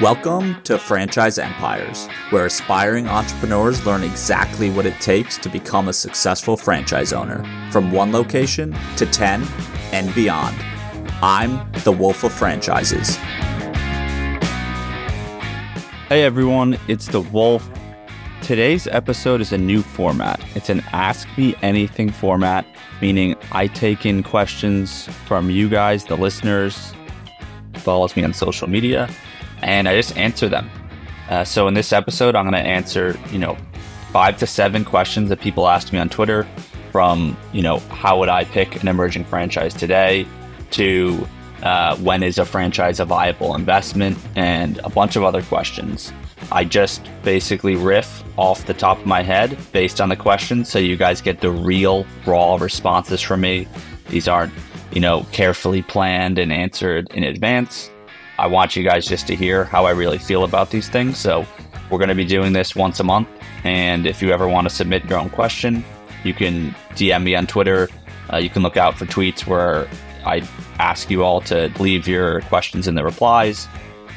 Welcome 0.00 0.60
to 0.62 0.78
Franchise 0.78 1.38
Empires, 1.38 2.08
where 2.30 2.46
aspiring 2.46 3.06
entrepreneurs 3.08 3.84
learn 3.84 4.02
exactly 4.02 4.70
what 4.70 4.86
it 4.86 4.98
takes 5.02 5.36
to 5.36 5.50
become 5.50 5.88
a 5.88 5.92
successful 5.92 6.56
franchise 6.56 7.12
owner, 7.12 7.44
from 7.70 7.92
one 7.92 8.10
location 8.10 8.74
to 8.96 9.04
10 9.04 9.46
and 9.92 10.12
beyond. 10.14 10.56
I'm 11.20 11.70
the 11.84 11.92
Wolf 11.92 12.24
of 12.24 12.32
Franchises. 12.32 13.16
Hey 16.08 16.24
everyone, 16.24 16.78
it's 16.88 17.08
the 17.08 17.20
Wolf. 17.20 17.70
Today's 18.40 18.86
episode 18.86 19.42
is 19.42 19.52
a 19.52 19.58
new 19.58 19.82
format. 19.82 20.40
It's 20.56 20.70
an 20.70 20.80
Ask 20.92 21.28
Me 21.36 21.54
Anything 21.60 22.10
format, 22.10 22.64
meaning 23.02 23.36
I 23.52 23.66
take 23.66 24.06
in 24.06 24.22
questions 24.22 25.06
from 25.26 25.50
you 25.50 25.68
guys, 25.68 26.06
the 26.06 26.16
listeners, 26.16 26.94
follows 27.74 28.16
me 28.16 28.24
on 28.24 28.32
social 28.32 28.68
media, 28.68 29.08
and 29.62 29.88
I 29.88 29.96
just 29.96 30.16
answer 30.16 30.48
them. 30.48 30.70
Uh, 31.28 31.44
so 31.44 31.68
in 31.68 31.74
this 31.74 31.92
episode, 31.92 32.34
I'm 32.34 32.44
going 32.44 32.62
to 32.62 32.68
answer, 32.68 33.18
you 33.30 33.38
know, 33.38 33.56
five 34.12 34.36
to 34.38 34.46
seven 34.46 34.84
questions 34.84 35.28
that 35.30 35.40
people 35.40 35.68
asked 35.68 35.92
me 35.92 35.98
on 35.98 36.08
Twitter 36.08 36.46
from, 36.90 37.36
you 37.52 37.62
know, 37.62 37.78
how 37.78 38.18
would 38.18 38.28
I 38.28 38.44
pick 38.44 38.82
an 38.82 38.88
emerging 38.88 39.24
franchise 39.24 39.72
today 39.72 40.26
to 40.72 41.26
uh, 41.62 41.96
when 41.98 42.22
is 42.22 42.38
a 42.38 42.44
franchise 42.44 43.00
a 43.00 43.04
viable 43.04 43.54
investment 43.54 44.18
and 44.34 44.78
a 44.84 44.90
bunch 44.90 45.16
of 45.16 45.22
other 45.22 45.42
questions. 45.42 46.12
I 46.50 46.64
just 46.64 47.08
basically 47.22 47.76
riff 47.76 48.24
off 48.36 48.66
the 48.66 48.74
top 48.74 48.98
of 48.98 49.06
my 49.06 49.22
head 49.22 49.56
based 49.70 50.00
on 50.00 50.08
the 50.08 50.16
questions 50.16 50.68
so 50.68 50.78
you 50.78 50.96
guys 50.96 51.20
get 51.20 51.40
the 51.40 51.50
real 51.50 52.04
raw 52.26 52.56
responses 52.56 53.20
from 53.20 53.42
me. 53.42 53.68
These 54.08 54.26
aren't, 54.26 54.52
you 54.90 55.00
know, 55.00 55.24
carefully 55.30 55.82
planned 55.82 56.38
and 56.38 56.52
answered 56.52 57.10
in 57.12 57.22
advance. 57.22 57.90
I 58.38 58.46
want 58.46 58.76
you 58.76 58.82
guys 58.82 59.06
just 59.06 59.26
to 59.28 59.36
hear 59.36 59.64
how 59.64 59.84
I 59.84 59.90
really 59.90 60.18
feel 60.18 60.44
about 60.44 60.70
these 60.70 60.88
things. 60.88 61.18
So 61.18 61.46
we're 61.90 61.98
going 61.98 62.08
to 62.08 62.14
be 62.14 62.24
doing 62.24 62.52
this 62.52 62.74
once 62.74 63.00
a 63.00 63.04
month. 63.04 63.28
And 63.64 64.06
if 64.06 64.22
you 64.22 64.32
ever 64.32 64.48
want 64.48 64.68
to 64.68 64.74
submit 64.74 65.04
your 65.04 65.18
own 65.18 65.30
question, 65.30 65.84
you 66.24 66.34
can 66.34 66.74
DM 66.94 67.22
me 67.22 67.34
on 67.34 67.46
Twitter. 67.46 67.88
Uh, 68.32 68.38
you 68.38 68.48
can 68.48 68.62
look 68.62 68.76
out 68.76 68.96
for 68.96 69.06
tweets 69.06 69.46
where 69.46 69.88
I 70.24 70.48
ask 70.78 71.10
you 71.10 71.22
all 71.22 71.40
to 71.42 71.72
leave 71.78 72.08
your 72.08 72.40
questions 72.42 72.88
in 72.88 72.94
the 72.94 73.04
replies, 73.04 73.68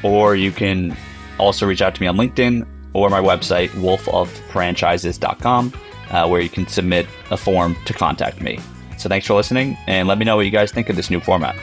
or 0.04 0.36
you 0.36 0.52
can 0.52 0.96
also 1.38 1.66
reach 1.66 1.82
out 1.82 1.96
to 1.96 2.02
me 2.02 2.08
on 2.08 2.16
LinkedIn 2.16 2.66
or 2.94 3.10
my 3.10 3.20
website, 3.20 3.70
wolfoffranchises.com, 3.70 5.74
uh, 6.12 6.28
where 6.28 6.42
you 6.42 6.50
can 6.50 6.68
submit 6.68 7.08
a 7.30 7.38
form 7.38 7.76
to 7.86 7.94
contact 7.94 8.42
me. 8.42 8.60
So 8.98 9.10
thanks 9.10 9.28
for 9.28 9.34
listening, 9.34 9.78
and 9.88 10.08
let 10.08 10.18
me 10.18 10.26
know 10.26 10.38
what 10.38 10.46
you 10.46 10.52
guys 10.52 10.72
think 10.72 10.90
of 10.90 10.96
this 10.96 11.10
new 11.10 11.20
format. 11.20 11.56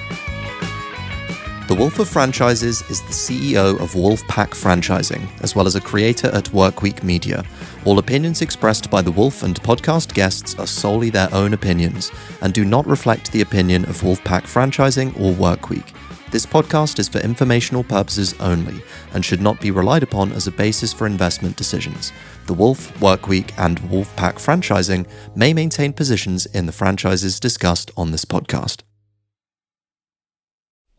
The 1.68 1.77
Wolf 1.77 2.00
of 2.00 2.08
Franchises 2.08 2.82
is 2.91 3.00
the 3.02 3.12
CEO 3.12 3.80
of 3.80 3.92
Wolfpack 3.92 4.50
Franchising, 4.50 5.28
as 5.42 5.55
well 5.55 5.66
as 5.66 5.77
a 5.77 5.80
creator 5.80 6.27
at 6.34 6.46
Workweek 6.46 7.04
Media. 7.04 7.44
All 7.84 8.00
opinions 8.00 8.42
expressed 8.42 8.91
by 8.91 9.00
the 9.00 9.12
Wolf 9.12 9.44
and 9.44 9.62
podcast 9.62 10.12
guests 10.12 10.58
are 10.58 10.66
solely 10.66 11.08
their 11.08 11.32
own 11.32 11.54
opinions 11.54 12.10
and 12.42 12.52
do 12.52 12.64
not 12.64 12.86
reflect 12.86 13.30
the 13.30 13.42
opinion 13.42 13.84
of 13.84 14.00
Wolfpack 14.02 14.42
Franchising 14.42 15.14
or 15.20 15.32
Workweek. 15.34 15.94
This 16.32 16.44
podcast 16.44 16.98
is 16.98 17.08
for 17.08 17.20
informational 17.20 17.84
purposes 17.84 18.34
only 18.41 18.82
and 19.14 19.24
should 19.24 19.41
not 19.41 19.60
be 19.60 19.70
relied 19.70 20.02
upon 20.02 20.32
as 20.32 20.48
a 20.48 20.52
basis 20.52 20.92
for 20.92 21.06
investment 21.06 21.56
decisions. 21.56 22.12
The 22.48 22.54
Wolf, 22.54 22.92
Workweek, 22.98 23.52
and 23.56 23.80
Wolfpack 23.82 24.34
Franchising 24.34 25.06
may 25.36 25.54
maintain 25.54 25.92
positions 25.92 26.47
in 26.47 26.66
the 26.66 26.72
franchises 26.72 27.38
discussed 27.38 27.92
on 27.97 28.10
this 28.10 28.24
podcast. 28.24 28.82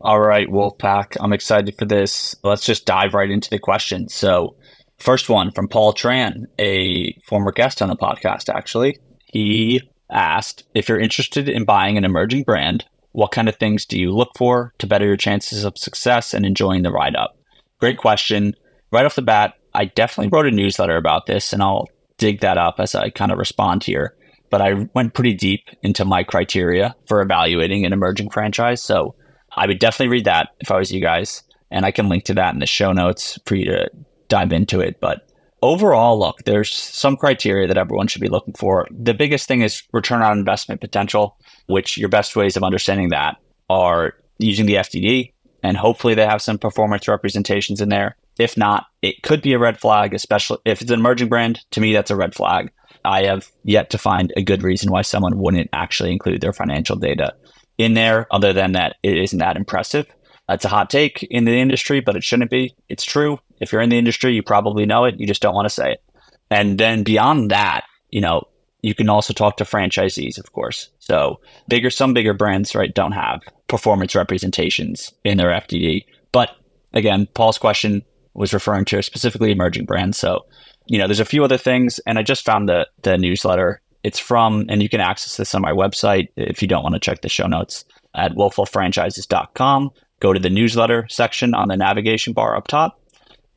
All 0.04 0.20
right, 0.20 0.50
Wolfpack, 0.50 1.16
I'm 1.22 1.32
excited 1.32 1.78
for 1.80 1.86
this. 1.86 2.36
Let's 2.44 2.66
just 2.66 2.86
dive 2.86 3.14
right 3.14 3.32
into 3.32 3.50
the 3.50 3.58
questions. 3.58 4.14
So, 4.14 4.58
first 5.00 5.30
one 5.30 5.50
from 5.52 5.70
Paul 5.70 5.94
Tran, 5.94 6.44
a 6.60 7.14
former 7.26 7.54
guest 7.54 7.82
on 7.82 7.88
the 7.88 7.95
podcast, 7.95 8.54
actually. 8.54 9.00
He 9.28 9.82
asked 10.11 10.66
if 10.76 10.89
you're 10.89 11.00
interested 11.00 11.48
in 11.48 11.64
buying 11.64 11.98
an 11.98 12.04
emerging 12.04 12.44
brand, 12.44 12.83
what 13.14 13.32
kind 13.32 13.48
of 13.48 13.55
things 13.55 13.86
do 13.86 13.98
you 13.98 14.14
look 14.14 14.32
for 14.36 14.73
to 14.80 14.88
better 14.88 15.05
your 15.05 15.16
chances 15.16 15.64
of 15.64 15.77
success 15.77 16.33
and 16.33 16.45
enjoying 16.45 16.83
the 16.83 16.92
ride 16.92 17.16
up? 17.16 17.38
Great 17.80 17.98
question. 17.98 18.56
Right 18.92 19.06
off 19.06 19.16
the 19.16 19.22
bat, 19.22 19.54
I 19.73 19.86
definitely 19.86 20.38
wrote 20.38 20.48
a 20.48 20.52
newsletter 20.52 20.98
about 20.98 21.27
this, 21.27 21.54
and 21.54 21.64
I'll 21.64 21.88
dig 22.17 22.42
that 22.42 22.58
up 22.58 22.76
as 22.77 22.94
I 22.94 23.10
kind 23.10 23.32
of 23.32 23.38
respond 23.38 23.86
here. 23.86 24.17
But 24.50 24.61
I 24.61 24.89
went 24.94 25.14
pretty 25.14 25.33
deep 25.33 25.61
into 25.82 26.04
my 26.04 26.23
criteria 26.23 26.94
for 27.08 27.22
evaluating 27.22 27.86
an 27.86 27.94
emerging 27.94 28.32
franchise. 28.32 28.83
So, 28.83 29.16
I 29.55 29.67
would 29.67 29.80
definitely 29.80 30.11
read 30.11 30.25
that 30.25 30.49
if 30.59 30.71
I 30.71 30.77
was 30.77 30.91
you 30.91 31.02
guys. 31.02 31.43
And 31.71 31.86
I 31.86 31.91
can 31.91 32.08
link 32.08 32.25
to 32.25 32.36
that 32.36 32.53
in 32.53 32.59
the 32.59 32.67
show 32.67 32.91
notes 32.91 33.39
for 33.45 33.55
you 33.55 33.65
to 33.65 33.89
dive 34.27 34.53
into 34.53 34.80
it. 34.80 34.99
But 34.99 35.27
overall, 35.64 36.19
look, 36.19 36.43
there's 36.45 36.71
some 36.71 37.17
criteria 37.17 37.67
that 37.67 37.77
everyone 37.77 38.08
should 38.08 38.21
be 38.21 38.30
looking 38.30 38.53
for. 38.53 38.87
The 38.91 39.15
biggest 39.15 39.47
thing 39.47 39.61
is 39.61 39.81
return 39.91 40.21
on 40.21 40.37
investment 40.37 40.81
potential, 40.81 41.37
which 41.65 41.97
your 41.97 42.09
best 42.09 42.36
ways 42.36 42.55
of 42.55 42.64
understanding 42.64 43.09
that 43.09 43.37
are 43.69 44.14
using 44.37 44.67
the 44.67 44.75
FDD. 44.75 45.33
And 45.64 45.77
hopefully 45.77 46.14
they 46.14 46.27
have 46.27 46.41
some 46.41 46.59
performance 46.59 47.08
representations 47.08 47.81
in 47.81 47.89
there. 47.89 48.17
If 48.37 48.58
not, 48.58 48.85
it 49.02 49.23
could 49.23 49.41
be 49.41 49.53
a 49.53 49.59
red 49.59 49.80
flag, 49.80 50.14
especially 50.14 50.58
if 50.65 50.81
it's 50.81 50.91
an 50.91 50.99
emerging 50.99 51.30
brand. 51.30 51.61
To 51.71 51.81
me, 51.81 51.93
that's 51.93 52.11
a 52.11 52.15
red 52.15 52.35
flag. 52.35 52.71
I 53.05 53.23
have 53.23 53.52
yet 53.64 53.89
to 53.91 53.97
find 53.97 54.31
a 54.35 54.43
good 54.43 54.64
reason 54.64 54.91
why 54.91 55.02
someone 55.02 55.37
wouldn't 55.37 55.70
actually 55.73 56.11
include 56.11 56.41
their 56.41 56.53
financial 56.53 56.95
data 56.95 57.35
in 57.78 57.94
there, 57.94 58.28
other 58.32 58.54
than 58.54 58.73
that 58.73 58.95
it 59.04 59.17
isn't 59.17 59.39
that 59.39 59.58
impressive. 59.58 60.06
That's 60.48 60.66
a 60.66 60.70
hot 60.70 60.89
take 60.89 61.23
in 61.23 61.45
the 61.45 61.58
industry, 61.58 62.02
but 62.02 62.16
it 62.16 62.23
shouldn't 62.23 62.52
be. 62.52 62.76
It's 62.89 63.06
true. 63.06 63.39
If 63.60 63.72
you're 63.72 63.82
in 63.82 63.89
the 63.89 63.98
industry, 63.98 64.34
you 64.34 64.44
probably 64.44 64.86
know 64.86 65.06
it. 65.06 65.20
You 65.20 65.26
just 65.26 65.42
don't 65.42 65.56
want 65.56 65.66
to 65.66 65.70
say 65.70 65.94
it. 65.94 66.04
And 66.52 66.78
then 66.78 67.04
beyond 67.04 67.52
that, 67.52 67.86
you 68.10 68.22
know, 68.22 68.44
you 68.82 68.94
can 68.94 69.10
also 69.10 69.33
talk 69.33 69.58
to 69.58 69.64
franchisees, 69.64 70.38
of 70.38 70.52
course. 70.52 70.89
So 71.00 71.39
bigger, 71.70 71.89
some 71.89 72.14
bigger 72.14 72.33
brands, 72.33 72.76
right, 72.76 72.94
don't 72.94 73.14
have 73.14 73.42
performance 73.67 74.14
representations 74.14 75.14
in 75.23 75.38
their 75.38 75.50
FDD. 75.50 76.06
But 76.33 76.52
again, 76.94 77.28
Paul's 77.33 77.58
question 77.58 78.04
was 78.33 78.54
referring 78.54 78.86
to 78.86 79.02
specifically 79.02 79.52
emerging 79.52 79.86
brands. 79.86 80.17
So, 80.17 80.45
you 80.86 80.98
know, 80.98 81.08
there's 81.08 81.22
a 81.22 81.26
few 81.26 81.44
other 81.45 81.58
things, 81.58 82.00
and 82.06 82.20
I 82.20 82.23
just 82.23 82.44
found 82.44 82.67
the 82.67 82.88
the 83.04 83.17
newsletter 83.17 83.82
it's 84.03 84.19
from, 84.19 84.65
and 84.69 84.83
you 84.83 84.89
can 84.89 84.99
access 84.99 85.37
this 85.37 85.55
on 85.55 85.61
my 85.61 85.71
website 85.71 86.27
if 86.36 86.61
you 86.61 86.67
don't 86.67 86.83
want 86.83 86.95
to 86.95 86.99
check 86.99 87.21
the 87.21 87.30
show 87.30 87.47
notes 87.47 87.86
at 88.15 88.33
wolfoffranchises.com. 88.33 89.91
Go 90.19 90.33
to 90.33 90.39
the 90.39 90.49
newsletter 90.49 91.08
section 91.09 91.53
on 91.53 91.69
the 91.69 91.77
navigation 91.77 92.33
bar 92.33 92.55
up 92.55 92.67
top. 92.67 92.99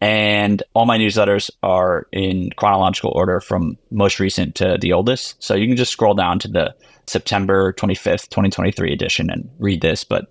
And 0.00 0.62
all 0.74 0.84
my 0.84 0.98
newsletters 0.98 1.50
are 1.62 2.06
in 2.12 2.50
chronological 2.56 3.12
order 3.14 3.40
from 3.40 3.78
most 3.90 4.20
recent 4.20 4.54
to 4.56 4.76
the 4.80 4.92
oldest. 4.92 5.42
So 5.42 5.54
you 5.54 5.66
can 5.66 5.76
just 5.76 5.92
scroll 5.92 6.14
down 6.14 6.38
to 6.40 6.48
the 6.48 6.74
September 7.06 7.72
25th, 7.72 8.28
2023 8.28 8.92
edition 8.92 9.30
and 9.30 9.48
read 9.58 9.80
this. 9.80 10.04
But 10.04 10.26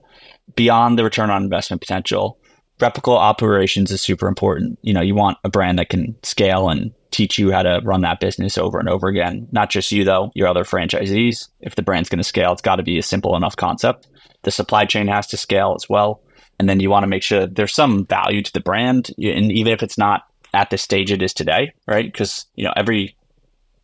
beyond 0.55 0.99
the 0.99 1.03
return 1.03 1.29
on 1.29 1.43
investment 1.43 1.81
potential, 1.81 2.37
replicable 2.79 3.17
operations 3.17 3.91
is 3.91 4.01
super 4.01 4.27
important. 4.27 4.77
You 4.81 4.93
know, 4.93 5.01
you 5.01 5.15
want 5.15 5.39
a 5.43 5.49
brand 5.49 5.79
that 5.79 5.89
can 5.89 6.15
scale 6.23 6.69
and 6.69 6.93
teach 7.15 7.37
you 7.37 7.51
how 7.51 7.63
to 7.63 7.79
run 7.83 8.01
that 8.01 8.19
business 8.19 8.57
over 8.57 8.77
and 8.77 8.89
over 8.89 9.07
again. 9.07 9.47
Not 9.51 9.69
just 9.69 9.91
you, 9.91 10.03
though, 10.03 10.31
your 10.35 10.47
other 10.47 10.65
franchisees. 10.65 11.47
If 11.61 11.75
the 11.75 11.81
brand's 11.81 12.09
going 12.09 12.17
to 12.17 12.23
scale, 12.23 12.51
it's 12.51 12.61
got 12.61 12.75
to 12.75 12.83
be 12.83 12.97
a 12.97 13.03
simple 13.03 13.35
enough 13.35 13.55
concept. 13.55 14.07
The 14.43 14.51
supply 14.51 14.85
chain 14.85 15.07
has 15.07 15.27
to 15.27 15.37
scale 15.37 15.73
as 15.75 15.87
well. 15.89 16.21
And 16.59 16.67
then 16.67 16.79
you 16.79 16.89
want 16.89 17.03
to 17.03 17.07
make 17.07 17.23
sure 17.23 17.47
there's 17.47 17.73
some 17.73 18.05
value 18.05 18.41
to 18.41 18.53
the 18.53 18.59
brand. 18.59 19.11
And 19.17 19.51
even 19.51 19.71
if 19.71 19.81
it's 19.81 19.97
not 19.97 20.23
at 20.53 20.69
the 20.69 20.77
stage 20.77 21.11
it 21.11 21.21
is 21.21 21.33
today, 21.33 21.73
right? 21.87 22.05
Because, 22.05 22.45
you 22.55 22.63
know, 22.63 22.73
every 22.75 23.15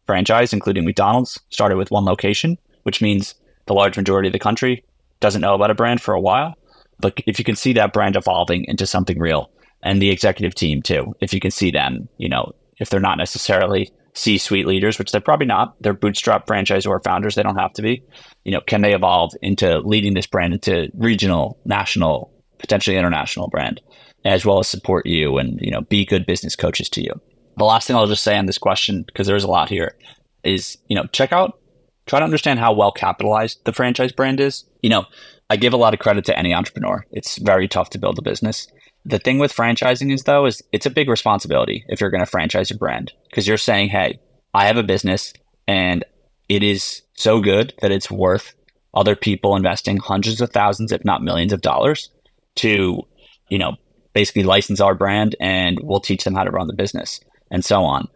franchise, 0.08 0.52
including 0.54 0.86
McDonald's, 0.86 1.40
started 1.50 1.78
with 1.78 1.92
one 1.92 2.06
location, 2.06 2.58
which 2.84 3.02
means 3.02 3.36
the 3.66 3.74
large 3.74 3.98
majority 3.98 4.28
of 4.28 4.34
the 4.34 4.40
country 4.40 4.84
doesn't 5.22 5.42
know 5.42 5.56
about 5.56 5.72
a 5.72 5.76
brand 5.76 6.02
for 6.02 6.14
a 6.14 6.22
while. 6.22 6.56
But 7.00 7.20
if 7.26 7.40
you 7.40 7.46
can 7.46 7.56
see 7.56 7.74
that 7.74 7.94
brand 7.94 8.16
evolving 8.16 8.66
into 8.66 8.86
something 8.86 9.20
real, 9.20 9.52
and 9.84 10.02
the 10.02 10.12
executive 10.12 10.54
team 10.54 10.82
too, 10.82 11.16
if 11.22 11.34
you 11.34 11.40
can 11.40 11.52
see 11.52 11.72
them, 11.72 12.08
you 12.18 12.30
know, 12.30 12.54
if 12.82 12.90
they're 12.90 13.00
not 13.00 13.18
necessarily 13.18 13.92
C-suite 14.14 14.68
leaders, 14.68 15.00
which 15.00 15.12
they're 15.12 15.22
probably 15.22 15.46
not. 15.46 15.82
They're 15.82 15.94
bootstrap 15.94 16.48
franchise 16.48 16.86
or 16.86 17.00
founders. 17.00 17.36
They 17.36 17.44
don't 17.44 17.58
have 17.58 17.74
to 17.74 17.82
be. 17.82 18.04
You 18.44 18.52
know, 18.52 18.62
can 18.62 18.82
they 18.82 18.94
evolve 18.94 19.34
into 19.42 19.80
leading 19.80 20.14
this 20.14 20.28
brand 20.28 20.54
into 20.54 20.90
regional, 20.96 21.58
national, 21.64 22.32
potentially 22.60 22.98
international 22.98 23.48
brand, 23.48 23.82
as 24.26 24.46
well 24.46 24.60
as 24.60 24.68
support 24.68 25.06
you 25.06 25.38
and 25.38 25.60
you 25.62 25.72
know 25.72 25.82
be 25.82 26.06
good 26.06 26.26
business 26.26 26.56
coaches 26.56 26.90
to 26.90 27.02
you. 27.02 27.14
The 27.58 27.64
last 27.64 27.88
thing 27.88 27.96
I'll 27.96 28.08
just 28.08 28.24
say 28.24 28.38
on 28.38 28.46
this 28.46 28.58
question, 28.58 29.04
because 29.04 29.28
there's 29.28 29.44
a 29.44 29.50
lot 29.50 29.70
here, 29.70 29.96
is 30.44 30.78
you 30.88 30.96
know 30.96 31.06
check 31.08 31.32
out, 31.32 31.60
try 32.06 32.20
to 32.20 32.26
understand 32.26 32.60
how 32.60 32.74
well 32.74 32.92
capitalized 32.92 33.64
the 33.66 33.74
franchise 33.74 34.12
brand 34.12 34.40
is. 34.40 34.66
You 34.82 34.90
know, 34.90 35.06
I 35.50 35.58
give 35.58 35.74
a 35.74 35.78
lot 35.78 35.94
of 35.94 36.00
credit 36.00 36.26
to 36.26 36.38
any 36.38 36.54
entrepreneur. 36.54 37.06
It's 37.12 37.38
very 37.38 37.68
tough 37.68 37.90
to 37.92 38.00
build 38.00 38.18
a 38.20 38.24
business. 38.24 38.68
The 39.06 39.20
thing 39.20 39.40
with 39.40 39.54
franchising 39.54 40.14
is 40.14 40.24
though 40.24 40.46
is 40.46 40.62
it's 40.72 40.86
a 40.86 40.92
big 40.92 41.10
responsibility 41.10 41.86
if 41.88 42.00
you're 42.00 42.12
going 42.12 42.24
to 42.24 42.30
franchise 42.30 42.70
your 42.70 42.80
brand 42.80 43.12
because 43.30 43.48
you're 43.48 43.58
saying, 43.58 43.90
"Hey, 43.90 44.20
I 44.54 44.68
have 44.68 44.78
a 44.78 44.84
business 44.84 45.34
and 45.68 46.04
it 46.50 46.64
is 46.64 47.02
so 47.14 47.40
good 47.40 47.74
that 47.82 47.92
it's 47.92 48.12
worth 48.12 48.54
other 48.94 49.16
people 49.16 49.56
investing 49.56 49.98
hundreds 49.98 50.42
of 50.42 50.52
thousands 50.52 50.92
if 50.92 51.06
not 51.06 51.24
millions 51.24 51.54
of 51.54 51.62
dollars 51.62 52.10
to, 52.56 53.02
you 53.50 53.58
know, 53.58 53.76
basically 54.14 54.44
license 54.44 54.82
our 54.82 54.96
brand 54.96 55.36
and 55.40 55.80
we'll 55.82 56.02
teach 56.02 56.24
them 56.24 56.36
how 56.36 56.44
to 56.44 56.52
run 56.52 56.68
the 56.68 56.74
business 56.74 57.22
and 57.50 57.64
so 57.64 57.84
on. 57.84 58.08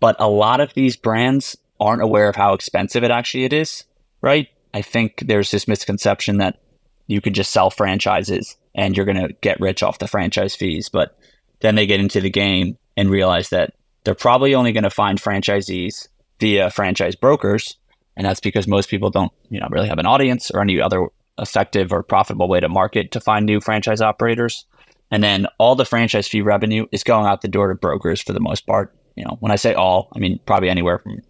But 0.00 0.16
a 0.18 0.28
lot 0.28 0.60
of 0.60 0.72
these 0.74 0.96
brands 0.96 1.56
aren't 1.78 2.02
aware 2.02 2.28
of 2.28 2.36
how 2.36 2.54
expensive 2.54 3.04
it 3.04 3.10
actually 3.10 3.44
it 3.44 3.52
is, 3.52 3.84
right? 4.22 4.48
I 4.72 4.82
think 4.82 5.24
there's 5.26 5.50
this 5.50 5.68
misconception 5.68 6.38
that 6.38 6.60
you 7.06 7.20
could 7.20 7.34
just 7.34 7.52
sell 7.52 7.70
franchises 7.70 8.56
and 8.74 8.96
you're 8.96 9.06
going 9.06 9.20
to 9.20 9.34
get 9.40 9.60
rich 9.60 9.82
off 9.82 9.98
the 9.98 10.08
franchise 10.08 10.54
fees. 10.54 10.88
But 10.88 11.18
then 11.60 11.74
they 11.74 11.86
get 11.86 12.00
into 12.00 12.20
the 12.20 12.30
game 12.30 12.78
and 12.96 13.10
realize 13.10 13.50
that 13.50 13.74
they're 14.04 14.14
probably 14.14 14.54
only 14.54 14.72
going 14.72 14.84
to 14.84 14.90
find 14.90 15.20
franchisees 15.20 16.08
via 16.40 16.70
franchise 16.70 17.14
brokers. 17.14 17.76
And 18.16 18.26
that's 18.26 18.40
because 18.40 18.66
most 18.66 18.88
people 18.88 19.10
don't, 19.10 19.32
you 19.48 19.60
know, 19.60 19.68
really 19.70 19.88
have 19.88 19.98
an 19.98 20.06
audience 20.06 20.50
or 20.50 20.60
any 20.60 20.80
other 20.80 21.08
effective 21.38 21.92
or 21.92 22.02
profitable 22.02 22.48
way 22.48 22.60
to 22.60 22.68
market 22.68 23.12
to 23.12 23.20
find 23.20 23.46
new 23.46 23.60
franchise 23.60 24.00
operators. 24.00 24.66
And 25.10 25.22
then 25.22 25.46
all 25.58 25.74
the 25.74 25.84
franchise 25.84 26.28
fee 26.28 26.42
revenue 26.42 26.86
is 26.90 27.04
going 27.04 27.26
out 27.26 27.42
the 27.42 27.48
door 27.48 27.68
to 27.68 27.74
brokers 27.74 28.20
for 28.20 28.32
the 28.32 28.40
most 28.40 28.66
part. 28.66 28.94
You 29.16 29.24
know, 29.24 29.36
when 29.40 29.52
I 29.52 29.56
say 29.56 29.74
all, 29.74 30.08
I 30.14 30.18
mean 30.18 30.40
probably 30.46 30.68
anywhere 30.68 30.98
from 30.98 31.20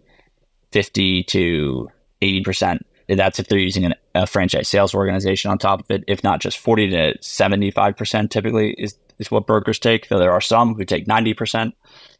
50 0.71 1.23
to 1.23 1.89
80%. 2.21 2.79
That's 3.15 3.39
if 3.39 3.47
they're 3.47 3.59
using 3.59 3.85
an, 3.85 3.95
a 4.15 4.27
franchise 4.27 4.67
sales 4.67 4.93
organization 4.93 5.51
on 5.51 5.57
top 5.57 5.81
of 5.81 5.91
it. 5.91 6.03
If 6.07 6.23
not, 6.23 6.41
just 6.41 6.57
40 6.57 6.89
to 6.91 7.17
75% 7.19 8.29
typically 8.29 8.71
is, 8.77 8.95
is 9.19 9.31
what 9.31 9.47
brokers 9.47 9.79
take, 9.79 10.07
though 10.07 10.19
there 10.19 10.31
are 10.31 10.41
some 10.41 10.75
who 10.75 10.85
take 10.85 11.05
90%. 11.05 11.73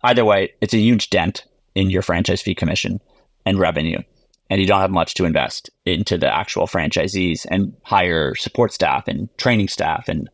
Either 0.03 0.25
way, 0.25 0.53
it's 0.61 0.73
a 0.73 0.79
huge 0.79 1.09
dent 1.09 1.45
in 1.75 1.89
your 1.89 2.01
franchise 2.01 2.41
fee 2.41 2.55
commission 2.55 2.99
and 3.45 3.59
revenue. 3.59 3.99
And 4.49 4.61
you 4.61 4.67
don't 4.67 4.81
have 4.81 4.91
much 4.91 5.13
to 5.15 5.25
invest 5.25 5.69
into 5.85 6.17
the 6.17 6.33
actual 6.33 6.67
franchisees 6.67 7.45
and 7.49 7.75
hire 7.83 8.35
support 8.35 8.71
staff 8.71 9.07
and 9.07 9.35
training 9.37 9.67
staff 9.67 10.07
and 10.07 10.29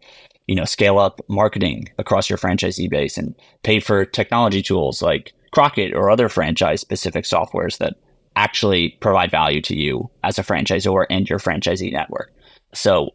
you 0.47 0.55
know 0.55 0.65
scale 0.65 0.97
up 0.97 1.21
marketing 1.29 1.89
across 1.99 2.29
your 2.29 2.37
franchisee 2.37 2.89
base 2.89 3.17
and 3.17 3.35
pay 3.63 3.79
for 3.79 4.03
technology 4.03 4.63
tools 4.63 5.01
like 5.01 5.31
Krokit 5.55 5.93
or 5.93 6.09
other 6.09 6.27
franchise 6.27 6.81
specific 6.81 7.25
softwares 7.25 7.77
that 7.77 7.95
actually 8.39 8.97
provide 9.01 9.29
value 9.29 9.61
to 9.61 9.75
you 9.75 10.09
as 10.23 10.39
a 10.39 10.43
franchisor 10.43 11.05
and 11.09 11.29
your 11.29 11.39
franchisee 11.39 11.91
network. 11.91 12.31
So 12.73 13.09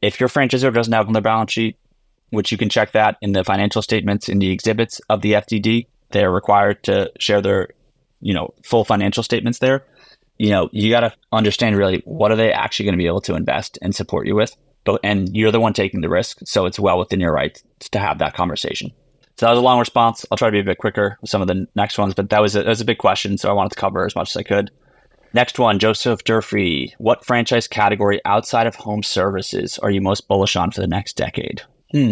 if 0.00 0.18
your 0.18 0.30
franchisor 0.30 0.72
doesn't 0.72 0.92
have 0.92 1.06
on 1.06 1.12
their 1.12 1.20
balance 1.20 1.52
sheet, 1.52 1.76
which 2.30 2.50
you 2.50 2.56
can 2.56 2.70
check 2.70 2.92
that 2.92 3.18
in 3.20 3.32
the 3.32 3.44
financial 3.44 3.82
statements 3.82 4.28
in 4.28 4.38
the 4.38 4.50
exhibits 4.50 4.98
of 5.10 5.20
the 5.20 5.32
FDD, 5.32 5.86
they're 6.12 6.30
required 6.30 6.82
to 6.84 7.12
share 7.18 7.42
their, 7.42 7.68
you 8.22 8.32
know, 8.32 8.54
full 8.64 8.86
financial 8.86 9.22
statements 9.22 9.58
there. 9.58 9.84
You 10.38 10.48
know, 10.48 10.70
you 10.72 10.90
got 10.90 11.00
to 11.00 11.12
understand 11.30 11.76
really 11.76 12.00
what 12.06 12.32
are 12.32 12.36
they 12.36 12.50
actually 12.50 12.86
going 12.86 12.94
to 12.94 13.04
be 13.04 13.06
able 13.06 13.20
to 13.22 13.34
invest 13.34 13.78
and 13.82 13.94
support 13.94 14.26
you 14.26 14.34
with. 14.34 14.56
But, 14.84 15.00
and 15.04 15.36
you're 15.36 15.52
the 15.52 15.60
one 15.60 15.74
taking 15.74 16.00
the 16.00 16.08
risk. 16.08 16.38
So 16.46 16.64
it's 16.64 16.80
well 16.80 16.98
within 16.98 17.20
your 17.20 17.34
rights 17.34 17.62
to 17.90 17.98
have 17.98 18.18
that 18.20 18.32
conversation. 18.32 18.92
So 19.40 19.46
that 19.46 19.52
was 19.52 19.60
a 19.60 19.62
long 19.62 19.78
response. 19.78 20.26
I'll 20.30 20.36
try 20.36 20.48
to 20.48 20.52
be 20.52 20.60
a 20.60 20.64
bit 20.64 20.76
quicker 20.76 21.16
with 21.22 21.30
some 21.30 21.40
of 21.40 21.48
the 21.48 21.66
next 21.74 21.96
ones, 21.96 22.12
but 22.12 22.28
that 22.28 22.42
was 22.42 22.54
a, 22.56 22.62
that 22.62 22.68
was 22.68 22.82
a 22.82 22.84
big 22.84 22.98
question, 22.98 23.38
so 23.38 23.48
I 23.48 23.54
wanted 23.54 23.70
to 23.70 23.80
cover 23.80 24.04
as 24.04 24.14
much 24.14 24.28
as 24.28 24.36
I 24.36 24.42
could. 24.42 24.70
Next 25.32 25.58
one, 25.58 25.78
Joseph 25.78 26.24
Durfee. 26.24 26.94
What 26.98 27.24
franchise 27.24 27.66
category 27.66 28.20
outside 28.26 28.66
of 28.66 28.74
home 28.74 29.02
services 29.02 29.78
are 29.78 29.90
you 29.90 30.02
most 30.02 30.28
bullish 30.28 30.56
on 30.56 30.72
for 30.72 30.82
the 30.82 30.86
next 30.86 31.16
decade? 31.16 31.62
Hmm. 31.90 32.10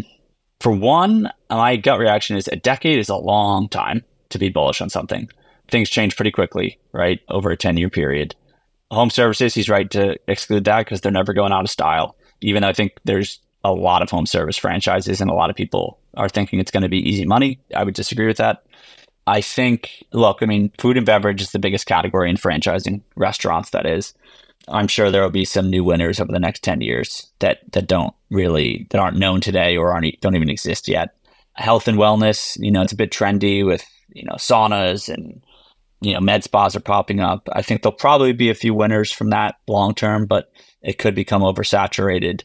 For 0.63 0.73
one, 0.73 1.31
my 1.51 1.77
gut 1.77 1.99
reaction 1.99 2.39
is 2.39 2.49
a 2.49 2.57
decade 2.57 2.99
is 2.99 3.11
a 3.11 3.17
long 3.17 3.69
time 3.69 4.05
to 4.31 4.39
be 4.39 4.49
bullish 4.49 4.81
on 4.81 4.89
something. 4.89 5.29
Things 5.71 5.91
change 5.91 6.17
pretty 6.17 6.31
quickly, 6.31 6.79
right? 6.93 7.21
Over 7.29 7.51
a 7.51 7.59
10 7.59 7.77
year 7.77 7.91
period. 7.91 8.37
Home 8.91 9.11
services, 9.11 9.53
he's 9.53 9.69
right 9.69 9.91
to 9.91 10.17
exclude 10.29 10.65
that 10.65 10.87
because 10.87 11.03
they're 11.03 11.13
never 11.13 11.35
going 11.35 11.53
out 11.53 11.65
of 11.65 11.71
style. 11.71 12.17
Even 12.41 12.63
though 12.63 12.69
I 12.69 12.73
think 12.73 12.93
there's 13.05 13.41
a 13.65 13.73
lot 13.73 14.03
of 14.03 14.11
home 14.11 14.27
service 14.27 14.57
franchises 14.57 15.21
and 15.21 15.31
a 15.31 15.35
lot 15.35 15.51
of 15.51 15.57
people 15.57 15.99
are 16.15 16.29
thinking 16.29 16.61
it's 16.61 16.71
going 16.71 16.83
to 16.83 16.89
be 16.89 17.09
easy 17.09 17.25
money. 17.25 17.59
I 17.75 17.85
would 17.85 17.95
disagree 17.95 18.27
with 18.27 18.37
that. 18.39 18.65
I 19.27 19.41
think, 19.41 20.05
look, 20.13 20.39
I 20.43 20.47
mean, 20.47 20.73
food 20.79 20.97
and 20.97 21.05
beverage 21.05 21.43
is 21.43 21.53
the 21.53 21.59
biggest 21.59 21.87
category 21.87 22.31
in 22.31 22.37
franchising 22.37 23.03
restaurants, 23.15 23.71
that 23.71 23.85
is. 23.87 24.15
I'm 24.69 24.89
sure 24.89 25.11
there 25.11 25.23
will 25.23 25.31
be 25.31 25.45
some 25.45 25.71
new 25.71 25.85
winners 25.85 26.21
over 26.21 26.33
the 26.33 26.39
next 26.39 26.63
10 26.63 26.81
years 26.81 27.31
that, 27.41 27.61
that 27.73 27.87
don't 27.87 28.15
really, 28.31 28.87
that 28.91 28.99
aren't 28.99 29.19
known 29.19 29.41
today 29.41 29.77
or 29.77 29.93
aren't, 29.93 30.21
don't 30.21 30.37
even 30.37 30.51
exist 30.51 30.89
yet. 30.89 31.15
Health 31.55 31.89
and 31.89 31.99
wellness, 31.99 32.57
you 32.59 32.71
know, 32.71 32.83
it's 32.83 32.93
a 32.93 32.97
bit 32.97 33.11
trendy 33.11 33.67
with, 33.67 33.85
you 34.15 34.25
know, 34.25 34.35
saunas 34.35 35.13
and, 35.13 35.43
you 36.01 36.15
know, 36.15 36.21
med 36.21 36.45
spas 36.45 36.77
are 36.77 36.81
popping 36.81 37.21
up. 37.21 37.49
I 37.53 37.63
think 37.63 37.83
there'll 37.83 37.97
probably 37.97 38.33
be 38.33 38.51
a 38.51 38.55
few 38.55 38.73
winners 38.73 39.11
from 39.11 39.31
that 39.31 39.57
long 39.67 39.95
term, 39.95 40.27
but 40.27 40.51
it 40.83 40.99
could 40.99 41.15
become 41.15 41.43
oversaturated. 41.43 42.45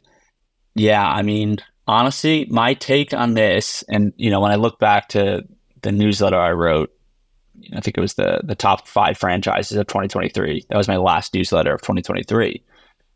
Yeah, 0.76 1.06
I 1.06 1.22
mean, 1.22 1.58
honestly, 1.88 2.48
my 2.50 2.74
take 2.74 3.14
on 3.14 3.34
this, 3.34 3.84
and 3.90 4.14
you 4.18 4.30
know, 4.30 4.40
when 4.40 4.52
I 4.52 4.56
look 4.56 4.80
back 4.80 5.10
to 5.10 5.46
the 5.82 5.92
newsletter 5.92 6.40
I 6.40 6.52
wrote, 6.52 6.92
I 7.74 7.82
think 7.82 7.98
it 7.98 8.02
was 8.02 8.16
the 8.16 8.42
the 8.44 8.56
top 8.56 8.88
five 8.88 9.18
franchises 9.18 9.78
of 9.78 9.88
2023. 9.88 10.66
That 10.70 10.78
was 10.78 10.88
my 10.88 10.98
last 10.98 11.34
newsletter 11.34 11.74
of 11.74 11.82
2023. 11.82 12.64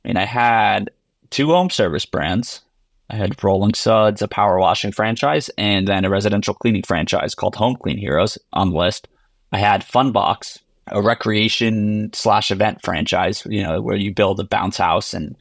I 0.05 0.07
mean, 0.07 0.17
I 0.17 0.25
had 0.25 0.91
two 1.29 1.47
home 1.47 1.69
service 1.69 2.05
brands. 2.05 2.61
I 3.09 3.15
had 3.15 3.41
Rolling 3.41 3.73
Suds, 3.73 4.21
a 4.21 4.27
power 4.27 4.59
washing 4.59 4.91
franchise, 4.91 5.49
and 5.57 5.87
then 5.87 6.03
a 6.03 6.09
residential 6.09 6.53
cleaning 6.53 6.83
franchise 6.83 7.35
called 7.35 7.55
Home 7.55 7.77
Clean 7.77 7.97
Heroes 7.97 8.37
on 8.51 8.71
the 8.71 8.77
list. 8.77 9.07
I 9.53 9.59
had 9.59 9.81
Funbox, 9.81 10.59
a 10.87 11.01
recreation 11.01 12.11
slash 12.13 12.51
event 12.51 12.81
franchise, 12.81 13.47
you 13.49 13.63
know, 13.63 13.81
where 13.81 13.95
you 13.95 14.13
build 14.13 14.41
a 14.41 14.43
bounce 14.43 14.77
house 14.77 15.13
and 15.13 15.37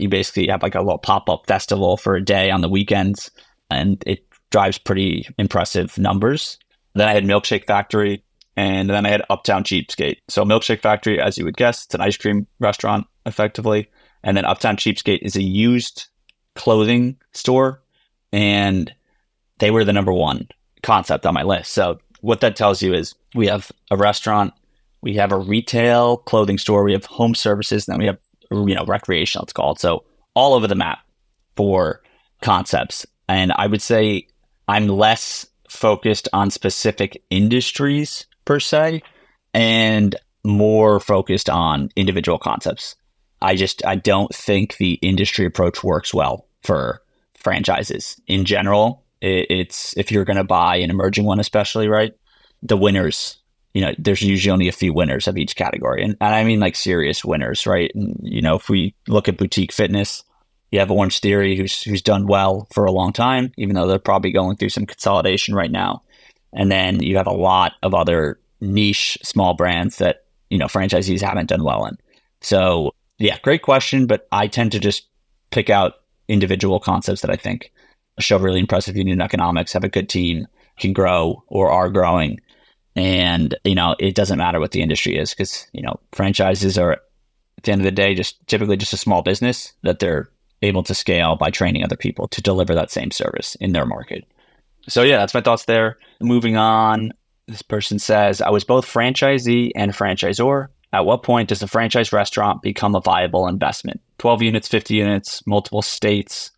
you 0.00 0.08
basically 0.08 0.48
have 0.48 0.62
like 0.62 0.74
a 0.74 0.80
little 0.80 0.98
pop 0.98 1.28
up 1.28 1.46
festival 1.46 1.96
for 1.96 2.14
a 2.14 2.24
day 2.24 2.50
on 2.50 2.60
the 2.60 2.68
weekends, 2.68 3.30
and 3.70 4.02
it 4.06 4.24
drives 4.50 4.78
pretty 4.78 5.28
impressive 5.38 5.96
numbers. 5.98 6.58
Then 6.94 7.08
I 7.08 7.14
had 7.14 7.24
Milkshake 7.24 7.66
Factory, 7.66 8.24
and 8.56 8.90
then 8.90 9.06
I 9.06 9.10
had 9.10 9.22
Uptown 9.30 9.64
Cheapskate. 9.64 10.18
So 10.28 10.44
Milkshake 10.44 10.80
Factory, 10.80 11.20
as 11.20 11.38
you 11.38 11.44
would 11.44 11.56
guess, 11.56 11.84
it's 11.84 11.94
an 11.94 12.00
ice 12.00 12.16
cream 12.16 12.46
restaurant 12.58 13.06
effectively, 13.26 13.88
and 14.22 14.36
then 14.36 14.44
Uptown 14.44 14.76
Cheapskate 14.76 15.22
is 15.22 15.36
a 15.36 15.42
used 15.42 16.06
clothing 16.56 17.16
store, 17.32 17.82
and 18.32 18.92
they 19.58 19.70
were 19.70 19.84
the 19.84 19.92
number 19.92 20.12
one 20.12 20.48
concept 20.82 21.26
on 21.26 21.34
my 21.34 21.42
list. 21.42 21.72
So 21.72 22.00
what 22.20 22.40
that 22.40 22.56
tells 22.56 22.82
you 22.82 22.92
is 22.92 23.14
we 23.34 23.46
have 23.46 23.70
a 23.90 23.96
restaurant, 23.96 24.52
we 25.02 25.14
have 25.14 25.32
a 25.32 25.38
retail 25.38 26.18
clothing 26.18 26.58
store, 26.58 26.82
we 26.82 26.92
have 26.92 27.06
home 27.06 27.34
services, 27.34 27.86
and 27.86 27.94
then 27.94 28.00
we 28.00 28.06
have 28.06 28.18
you 28.50 28.74
know, 28.74 28.84
recreational, 28.84 29.44
it's 29.44 29.52
called. 29.52 29.78
So 29.78 30.04
all 30.34 30.54
over 30.54 30.66
the 30.66 30.74
map 30.74 31.00
for 31.56 32.02
concepts. 32.42 33.06
And 33.28 33.52
I 33.52 33.66
would 33.66 33.82
say 33.82 34.26
I'm 34.68 34.88
less 34.88 35.46
focused 35.68 36.28
on 36.32 36.50
specific 36.50 37.22
industries 37.30 38.26
per 38.44 38.60
se 38.60 39.02
and 39.54 40.16
more 40.44 41.00
focused 41.00 41.48
on 41.50 41.90
individual 41.96 42.38
concepts. 42.38 42.96
I 43.42 43.56
just 43.56 43.84
I 43.84 43.96
don't 43.96 44.34
think 44.34 44.76
the 44.76 44.94
industry 44.94 45.46
approach 45.46 45.82
works 45.82 46.12
well 46.12 46.46
for 46.62 47.02
franchises 47.34 48.20
in 48.26 48.44
general. 48.44 49.04
It's 49.20 49.96
if 49.96 50.10
you're 50.10 50.24
going 50.24 50.36
to 50.36 50.44
buy 50.44 50.76
an 50.76 50.90
emerging 50.90 51.24
one, 51.24 51.40
especially 51.40 51.88
right, 51.88 52.14
the 52.62 52.76
winners 52.76 53.39
you 53.74 53.80
know, 53.80 53.92
there's 53.98 54.22
usually 54.22 54.52
only 54.52 54.68
a 54.68 54.72
few 54.72 54.92
winners 54.92 55.28
of 55.28 55.36
each 55.36 55.56
category. 55.56 56.02
And, 56.02 56.16
and 56.20 56.34
I 56.34 56.44
mean 56.44 56.60
like 56.60 56.76
serious 56.76 57.24
winners, 57.24 57.66
right? 57.66 57.90
And, 57.94 58.18
you 58.22 58.42
know, 58.42 58.56
if 58.56 58.68
we 58.68 58.94
look 59.06 59.28
at 59.28 59.36
boutique 59.36 59.72
fitness, 59.72 60.24
you 60.70 60.78
have 60.78 60.88
Orangetheory 60.88 61.56
who's 61.56 61.82
who's 61.82 62.02
done 62.02 62.26
well 62.26 62.66
for 62.72 62.84
a 62.84 62.92
long 62.92 63.12
time, 63.12 63.52
even 63.56 63.74
though 63.74 63.86
they're 63.86 63.98
probably 63.98 64.32
going 64.32 64.56
through 64.56 64.68
some 64.68 64.86
consolidation 64.86 65.54
right 65.54 65.70
now. 65.70 66.02
And 66.52 66.70
then 66.70 67.02
you 67.02 67.16
have 67.16 67.26
a 67.26 67.32
lot 67.32 67.72
of 67.82 67.94
other 67.94 68.40
niche 68.60 69.18
small 69.22 69.54
brands 69.54 69.98
that, 69.98 70.24
you 70.48 70.58
know, 70.58 70.66
franchisees 70.66 71.20
haven't 71.20 71.48
done 71.48 71.64
well 71.64 71.86
in. 71.86 71.96
So 72.40 72.92
yeah, 73.18 73.38
great 73.42 73.62
question, 73.62 74.06
but 74.06 74.26
I 74.32 74.46
tend 74.46 74.72
to 74.72 74.78
just 74.78 75.06
pick 75.50 75.70
out 75.70 75.94
individual 76.28 76.80
concepts 76.80 77.22
that 77.22 77.30
I 77.30 77.36
think 77.36 77.72
show 78.18 78.38
really 78.38 78.60
impressive 78.60 78.96
unit 78.96 79.20
economics, 79.20 79.72
have 79.72 79.84
a 79.84 79.88
good 79.88 80.08
team, 80.08 80.46
can 80.78 80.92
grow 80.92 81.42
or 81.48 81.70
are 81.70 81.88
growing 81.88 82.40
and, 82.96 83.54
you 83.64 83.74
know, 83.74 83.94
it 83.98 84.14
doesn't 84.14 84.38
matter 84.38 84.60
what 84.60 84.72
the 84.72 84.82
industry 84.82 85.16
is 85.16 85.30
because, 85.30 85.66
you 85.72 85.82
know, 85.82 85.98
franchises 86.12 86.76
are 86.76 86.92
at 86.92 87.00
the 87.62 87.72
end 87.72 87.80
of 87.80 87.84
the 87.84 87.90
day 87.90 88.14
just 88.14 88.44
typically 88.46 88.76
just 88.76 88.92
a 88.92 88.98
small 88.98 89.22
business 89.22 89.72
that 89.82 89.98
they're 89.98 90.28
able 90.62 90.82
to 90.82 90.94
scale 90.94 91.36
by 91.36 91.50
training 91.50 91.84
other 91.84 91.96
people 91.96 92.28
to 92.28 92.42
deliver 92.42 92.74
that 92.74 92.90
same 92.90 93.10
service 93.10 93.54
in 93.56 93.72
their 93.72 93.86
market. 93.86 94.24
So, 94.88 95.02
yeah, 95.02 95.18
that's 95.18 95.34
my 95.34 95.40
thoughts 95.40 95.64
there. 95.66 95.98
Moving 96.20 96.56
on, 96.56 97.12
this 97.46 97.62
person 97.62 97.98
says, 97.98 98.40
I 98.40 98.50
was 98.50 98.64
both 98.64 98.86
franchisee 98.86 99.70
and 99.74 99.92
franchisor. 99.92 100.68
At 100.92 101.06
what 101.06 101.22
point 101.22 101.50
does 101.50 101.62
a 101.62 101.68
franchise 101.68 102.12
restaurant 102.12 102.62
become 102.62 102.94
a 102.94 103.00
viable 103.00 103.46
investment? 103.46 104.00
12 104.18 104.42
units, 104.42 104.68
50 104.68 104.94
units, 104.94 105.46
multiple 105.46 105.82
states. 105.82 106.50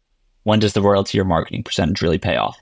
When 0.44 0.58
does 0.58 0.72
the 0.72 0.82
royalty 0.82 1.20
or 1.20 1.24
marketing 1.24 1.62
percentage 1.62 2.00
really 2.00 2.18
pay 2.18 2.36
off? 2.36 2.58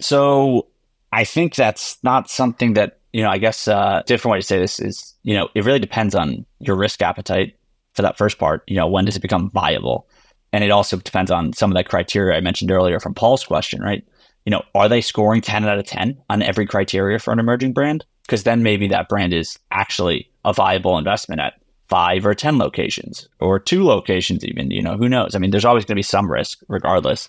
So 0.00 0.68
I 1.12 1.24
think 1.24 1.54
that's 1.54 1.98
not 2.02 2.28
something 2.28 2.74
that 2.74 2.98
you 3.14 3.22
know, 3.22 3.30
I 3.30 3.38
guess 3.38 3.66
uh, 3.68 4.02
different 4.06 4.32
way 4.32 4.40
to 4.40 4.46
say 4.46 4.58
this 4.58 4.80
is, 4.80 5.14
you 5.22 5.34
know, 5.34 5.48
it 5.54 5.64
really 5.64 5.78
depends 5.78 6.14
on 6.14 6.44
your 6.58 6.76
risk 6.76 7.00
appetite 7.00 7.56
for 7.94 8.02
that 8.02 8.18
first 8.18 8.38
part. 8.38 8.62
You 8.66 8.76
know, 8.76 8.86
when 8.86 9.04
does 9.04 9.16
it 9.16 9.22
become 9.22 9.50
viable? 9.50 10.06
And 10.52 10.62
it 10.62 10.70
also 10.70 10.96
depends 10.98 11.30
on 11.30 11.52
some 11.52 11.70
of 11.70 11.76
that 11.76 11.88
criteria 11.88 12.36
I 12.36 12.40
mentioned 12.40 12.70
earlier 12.70 13.00
from 13.00 13.14
Paul's 13.14 13.44
question, 13.44 13.80
right? 13.80 14.04
you 14.44 14.50
know, 14.50 14.62
are 14.74 14.88
they 14.88 15.00
scoring 15.00 15.40
10 15.40 15.64
out 15.64 15.78
of 15.78 15.86
10 15.86 16.18
on 16.28 16.42
every 16.42 16.66
criteria 16.66 17.18
for 17.18 17.32
an 17.32 17.38
emerging 17.38 17.72
brand? 17.72 18.04
Because 18.22 18.44
then 18.44 18.62
maybe 18.62 18.88
that 18.88 19.08
brand 19.08 19.32
is 19.32 19.58
actually 19.70 20.30
a 20.44 20.52
viable 20.52 20.98
investment 20.98 21.40
at 21.40 21.54
five 21.88 22.24
or 22.24 22.34
10 22.34 22.58
locations 22.58 23.28
or 23.40 23.58
two 23.58 23.84
locations, 23.84 24.44
even, 24.44 24.70
you 24.70 24.82
know, 24.82 24.96
who 24.96 25.08
knows? 25.08 25.34
I 25.34 25.38
mean, 25.38 25.50
there's 25.50 25.64
always 25.64 25.84
going 25.84 25.94
to 25.94 25.98
be 25.98 26.02
some 26.02 26.30
risk 26.30 26.60
regardless. 26.68 27.28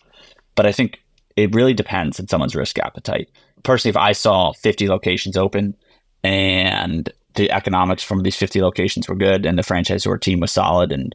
But 0.55 0.65
I 0.65 0.71
think 0.71 1.01
it 1.35 1.53
really 1.53 1.73
depends 1.73 2.19
on 2.19 2.27
someone's 2.27 2.55
risk 2.55 2.79
appetite. 2.79 3.29
Personally, 3.65 3.89
if 3.89 3.98
I 3.98 4.13
saw 4.13 4.53
50 4.53 4.88
locations 4.88 5.36
open 5.36 5.75
and 6.24 7.12
the 7.34 7.51
economics 7.51 8.03
from 8.03 8.22
these 8.22 8.36
50 8.36 8.62
locations 8.62 9.10
were 9.10 9.15
good 9.15 9.45
and 9.45 9.57
the 9.57 9.63
franchisor 9.63 10.22
team 10.22 10.39
was 10.39 10.51
solid 10.51 10.91
and 10.91 11.13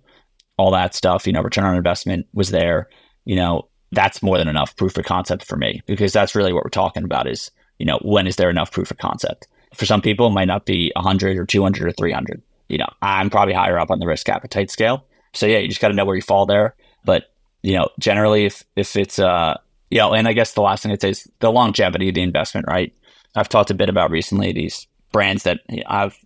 all 0.58 0.70
that 0.72 0.94
stuff, 0.94 1.26
you 1.26 1.32
know, 1.32 1.40
return 1.40 1.64
on 1.64 1.76
investment 1.76 2.26
was 2.34 2.50
there, 2.50 2.88
you 3.24 3.36
know, 3.36 3.68
that's 3.92 4.22
more 4.22 4.36
than 4.36 4.48
enough 4.48 4.76
proof 4.76 4.98
of 4.98 5.04
concept 5.04 5.44
for 5.44 5.56
me 5.56 5.80
because 5.86 6.12
that's 6.12 6.34
really 6.34 6.52
what 6.52 6.64
we're 6.64 6.70
talking 6.70 7.04
about 7.04 7.26
is, 7.26 7.50
you 7.78 7.86
know, 7.86 7.98
when 8.02 8.26
is 8.26 8.36
there 8.36 8.50
enough 8.50 8.70
proof 8.70 8.90
of 8.90 8.98
concept? 8.98 9.48
For 9.74 9.86
some 9.86 10.02
people, 10.02 10.26
it 10.26 10.32
might 10.32 10.48
not 10.48 10.66
be 10.66 10.92
100 10.96 11.38
or 11.38 11.46
200 11.46 11.86
or 11.86 11.92
300. 11.92 12.42
You 12.68 12.78
know, 12.78 12.92
I'm 13.00 13.30
probably 13.30 13.54
higher 13.54 13.78
up 13.78 13.90
on 13.90 14.00
the 14.00 14.06
risk 14.06 14.28
appetite 14.28 14.70
scale. 14.70 15.06
So 15.32 15.46
yeah, 15.46 15.58
you 15.58 15.68
just 15.68 15.80
got 15.80 15.88
to 15.88 15.94
know 15.94 16.04
where 16.04 16.16
you 16.16 16.22
fall 16.22 16.46
there. 16.46 16.74
But, 17.04 17.32
you 17.62 17.74
know, 17.74 17.88
generally 17.98 18.44
if, 18.44 18.64
if 18.76 18.96
it's, 18.96 19.18
uh, 19.18 19.56
know, 19.98 20.12
and 20.12 20.28
I 20.28 20.32
guess 20.32 20.52
the 20.52 20.62
last 20.62 20.82
thing 20.82 20.92
I'd 20.92 21.00
say 21.00 21.10
is 21.10 21.28
the 21.40 21.50
longevity 21.50 22.08
of 22.08 22.14
the 22.14 22.22
investment, 22.22 22.66
right? 22.68 22.92
I've 23.34 23.48
talked 23.48 23.70
a 23.70 23.74
bit 23.74 23.88
about 23.88 24.10
recently 24.10 24.52
these 24.52 24.86
brands 25.12 25.42
that 25.44 25.60
have 25.88 26.16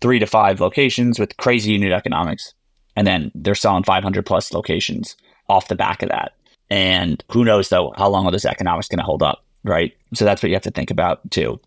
three 0.00 0.18
to 0.18 0.26
five 0.26 0.60
locations 0.60 1.18
with 1.18 1.36
crazy 1.36 1.72
unit 1.72 1.92
economics. 1.92 2.54
And 2.96 3.06
then 3.06 3.30
they're 3.34 3.54
selling 3.54 3.84
500 3.84 4.26
plus 4.26 4.52
locations 4.52 5.16
off 5.48 5.68
the 5.68 5.74
back 5.74 6.02
of 6.02 6.10
that. 6.10 6.32
And 6.68 7.22
who 7.30 7.44
knows 7.44 7.68
though, 7.68 7.92
how 7.96 8.08
long 8.08 8.26
are 8.26 8.32
those 8.32 8.44
economics 8.44 8.88
going 8.88 8.98
to 8.98 9.04
hold 9.04 9.22
up, 9.22 9.44
right? 9.64 9.92
So 10.14 10.24
that's 10.24 10.42
what 10.42 10.48
you 10.48 10.56
have 10.56 10.62
to 10.62 10.70
think 10.70 10.90
about 10.90 11.30
too. 11.30 11.60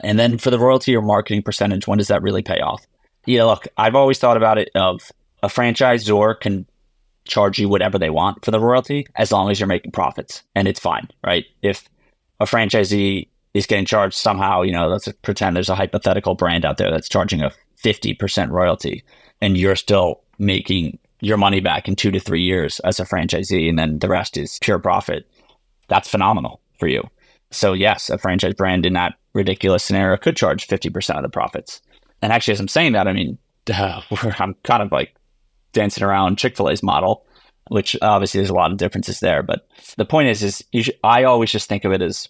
And 0.00 0.18
then 0.18 0.38
for 0.38 0.50
the 0.50 0.58
royalty 0.58 0.94
or 0.94 1.02
marketing 1.02 1.42
percentage, 1.42 1.86
when 1.86 1.98
does 1.98 2.08
that 2.08 2.22
really 2.22 2.42
pay 2.42 2.60
off? 2.60 2.86
Yeah, 3.24 3.44
look, 3.44 3.66
I've 3.76 3.94
always 3.94 4.18
thought 4.18 4.36
about 4.36 4.58
it 4.58 4.70
of 4.74 5.10
a 5.42 5.48
franchisor 5.48 6.40
can 6.40 6.66
charge 7.26 7.58
you 7.58 7.68
whatever 7.68 7.98
they 7.98 8.10
want 8.10 8.44
for 8.44 8.50
the 8.50 8.60
royalty 8.60 9.06
as 9.16 9.32
long 9.32 9.50
as 9.50 9.60
you're 9.60 9.66
making 9.66 9.92
profits 9.92 10.42
and 10.54 10.68
it's 10.68 10.80
fine, 10.80 11.08
right? 11.24 11.44
If 11.62 11.88
a 12.40 12.44
franchisee 12.44 13.28
is 13.54 13.66
getting 13.66 13.86
charged 13.86 14.14
somehow, 14.14 14.62
you 14.62 14.72
know, 14.72 14.88
let's 14.88 15.08
pretend 15.22 15.56
there's 15.56 15.68
a 15.68 15.74
hypothetical 15.74 16.34
brand 16.34 16.64
out 16.64 16.76
there 16.76 16.90
that's 16.90 17.08
charging 17.08 17.42
a 17.42 17.52
50% 17.82 18.50
royalty 18.50 19.04
and 19.40 19.56
you're 19.56 19.76
still 19.76 20.22
making 20.38 20.98
your 21.20 21.36
money 21.36 21.60
back 21.60 21.88
in 21.88 21.96
two 21.96 22.10
to 22.10 22.20
three 22.20 22.42
years 22.42 22.80
as 22.80 23.00
a 23.00 23.04
franchisee, 23.04 23.68
and 23.68 23.78
then 23.78 23.98
the 23.98 24.08
rest 24.08 24.36
is 24.36 24.58
pure 24.60 24.78
profit. 24.78 25.26
That's 25.88 26.08
phenomenal 26.08 26.60
for 26.78 26.88
you. 26.88 27.08
So, 27.50 27.72
yes, 27.72 28.10
a 28.10 28.18
franchise 28.18 28.54
brand 28.54 28.84
in 28.84 28.92
that 28.94 29.14
ridiculous 29.32 29.82
scenario 29.82 30.16
could 30.16 30.36
charge 30.36 30.66
50% 30.66 31.16
of 31.16 31.22
the 31.22 31.28
profits. 31.28 31.80
And 32.20 32.32
actually, 32.32 32.52
as 32.52 32.60
I'm 32.60 32.68
saying 32.68 32.92
that, 32.92 33.08
I 33.08 33.12
mean, 33.12 33.38
uh, 33.72 34.02
I'm 34.38 34.54
kind 34.62 34.82
of 34.82 34.92
like 34.92 35.14
dancing 35.76 36.02
around 36.02 36.38
Chick 36.38 36.56
fil 36.56 36.68
A's 36.68 36.82
model, 36.82 37.24
which 37.68 37.96
obviously 38.02 38.40
there's 38.40 38.50
a 38.50 38.54
lot 38.54 38.72
of 38.72 38.78
differences 38.78 39.20
there. 39.20 39.42
But 39.42 39.66
the 39.96 40.04
point 40.04 40.28
is, 40.28 40.42
is 40.42 40.64
should, 40.74 40.98
I 41.04 41.24
always 41.24 41.52
just 41.52 41.68
think 41.68 41.84
of 41.84 41.92
it 41.92 42.02
as 42.02 42.28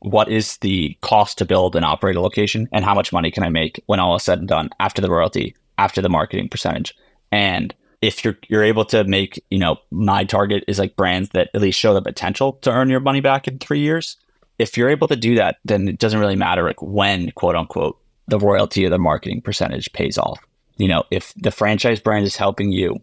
what 0.00 0.28
is 0.28 0.58
the 0.58 0.96
cost 1.00 1.38
to 1.38 1.44
build 1.44 1.76
and 1.76 1.84
operate 1.84 2.16
a 2.16 2.20
location 2.20 2.68
and 2.72 2.84
how 2.84 2.94
much 2.94 3.12
money 3.12 3.30
can 3.30 3.44
I 3.44 3.48
make 3.48 3.82
when 3.86 4.00
all 4.00 4.16
is 4.16 4.22
said 4.22 4.38
and 4.38 4.48
done 4.48 4.70
after 4.80 5.00
the 5.00 5.10
royalty, 5.10 5.56
after 5.78 6.00
the 6.02 6.08
marketing 6.08 6.48
percentage. 6.48 6.94
And 7.30 7.74
if 8.00 8.24
you're 8.24 8.36
you're 8.48 8.64
able 8.64 8.84
to 8.86 9.04
make, 9.04 9.42
you 9.50 9.58
know, 9.58 9.76
my 9.90 10.24
target 10.24 10.64
is 10.66 10.78
like 10.78 10.96
brands 10.96 11.30
that 11.30 11.50
at 11.54 11.60
least 11.60 11.78
show 11.78 11.94
the 11.94 12.02
potential 12.02 12.54
to 12.62 12.72
earn 12.72 12.90
your 12.90 13.00
money 13.00 13.20
back 13.20 13.46
in 13.46 13.58
three 13.58 13.80
years. 13.80 14.16
If 14.58 14.76
you're 14.76 14.90
able 14.90 15.08
to 15.08 15.16
do 15.16 15.36
that, 15.36 15.56
then 15.64 15.88
it 15.88 15.98
doesn't 15.98 16.20
really 16.20 16.36
matter 16.36 16.64
like 16.64 16.82
when, 16.82 17.30
quote 17.32 17.56
unquote, 17.56 17.98
the 18.26 18.38
royalty 18.38 18.84
or 18.84 18.90
the 18.90 18.98
marketing 18.98 19.40
percentage 19.40 19.92
pays 19.92 20.18
off. 20.18 20.40
You 20.76 20.88
know, 20.88 21.04
if 21.10 21.32
the 21.36 21.50
franchise 21.50 22.00
brand 22.00 22.24
is 22.24 22.36
helping 22.36 22.72
you 22.72 23.00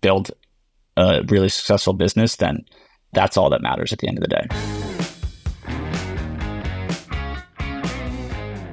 build 0.00 0.30
a 0.96 1.22
really 1.28 1.48
successful 1.48 1.92
business, 1.92 2.36
then 2.36 2.64
that's 3.12 3.36
all 3.36 3.50
that 3.50 3.62
matters 3.62 3.92
at 3.92 3.98
the 3.98 4.08
end 4.08 4.18
of 4.18 4.22
the 4.22 4.28
day. 4.28 4.82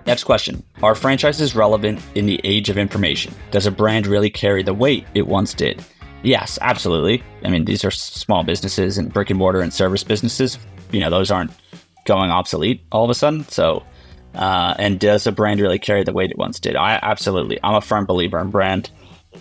Next 0.05 0.23
question 0.23 0.63
Are 0.81 0.95
franchises 0.95 1.55
relevant 1.55 2.01
in 2.15 2.25
the 2.25 2.41
age 2.43 2.69
of 2.69 2.77
information? 2.77 3.33
Does 3.51 3.67
a 3.67 3.71
brand 3.71 4.07
really 4.07 4.31
carry 4.31 4.63
the 4.63 4.73
weight 4.73 5.05
it 5.13 5.27
once 5.27 5.53
did? 5.53 5.83
Yes, 6.23 6.57
absolutely. 6.61 7.23
I 7.43 7.49
mean, 7.49 7.65
these 7.65 7.85
are 7.85 7.91
small 7.91 8.43
businesses 8.43 8.97
and 8.97 9.13
brick 9.13 9.29
and 9.29 9.39
mortar 9.39 9.61
and 9.61 9.73
service 9.73 10.03
businesses. 10.03 10.57
You 10.91 10.99
know, 10.99 11.09
those 11.09 11.31
aren't 11.31 11.51
going 12.05 12.31
obsolete 12.31 12.81
all 12.91 13.03
of 13.03 13.09
a 13.09 13.13
sudden. 13.13 13.47
So, 13.49 13.83
uh, 14.35 14.75
and 14.77 14.99
does 14.99 15.27
a 15.27 15.31
brand 15.31 15.59
really 15.59 15.79
carry 15.79 16.03
the 16.03 16.13
weight 16.13 16.31
it 16.31 16.37
once 16.37 16.59
did? 16.59 16.75
I 16.75 16.99
absolutely. 17.01 17.59
I'm 17.63 17.75
a 17.75 17.81
firm 17.81 18.05
believer 18.05 18.39
in 18.39 18.49
brand. 18.49 18.89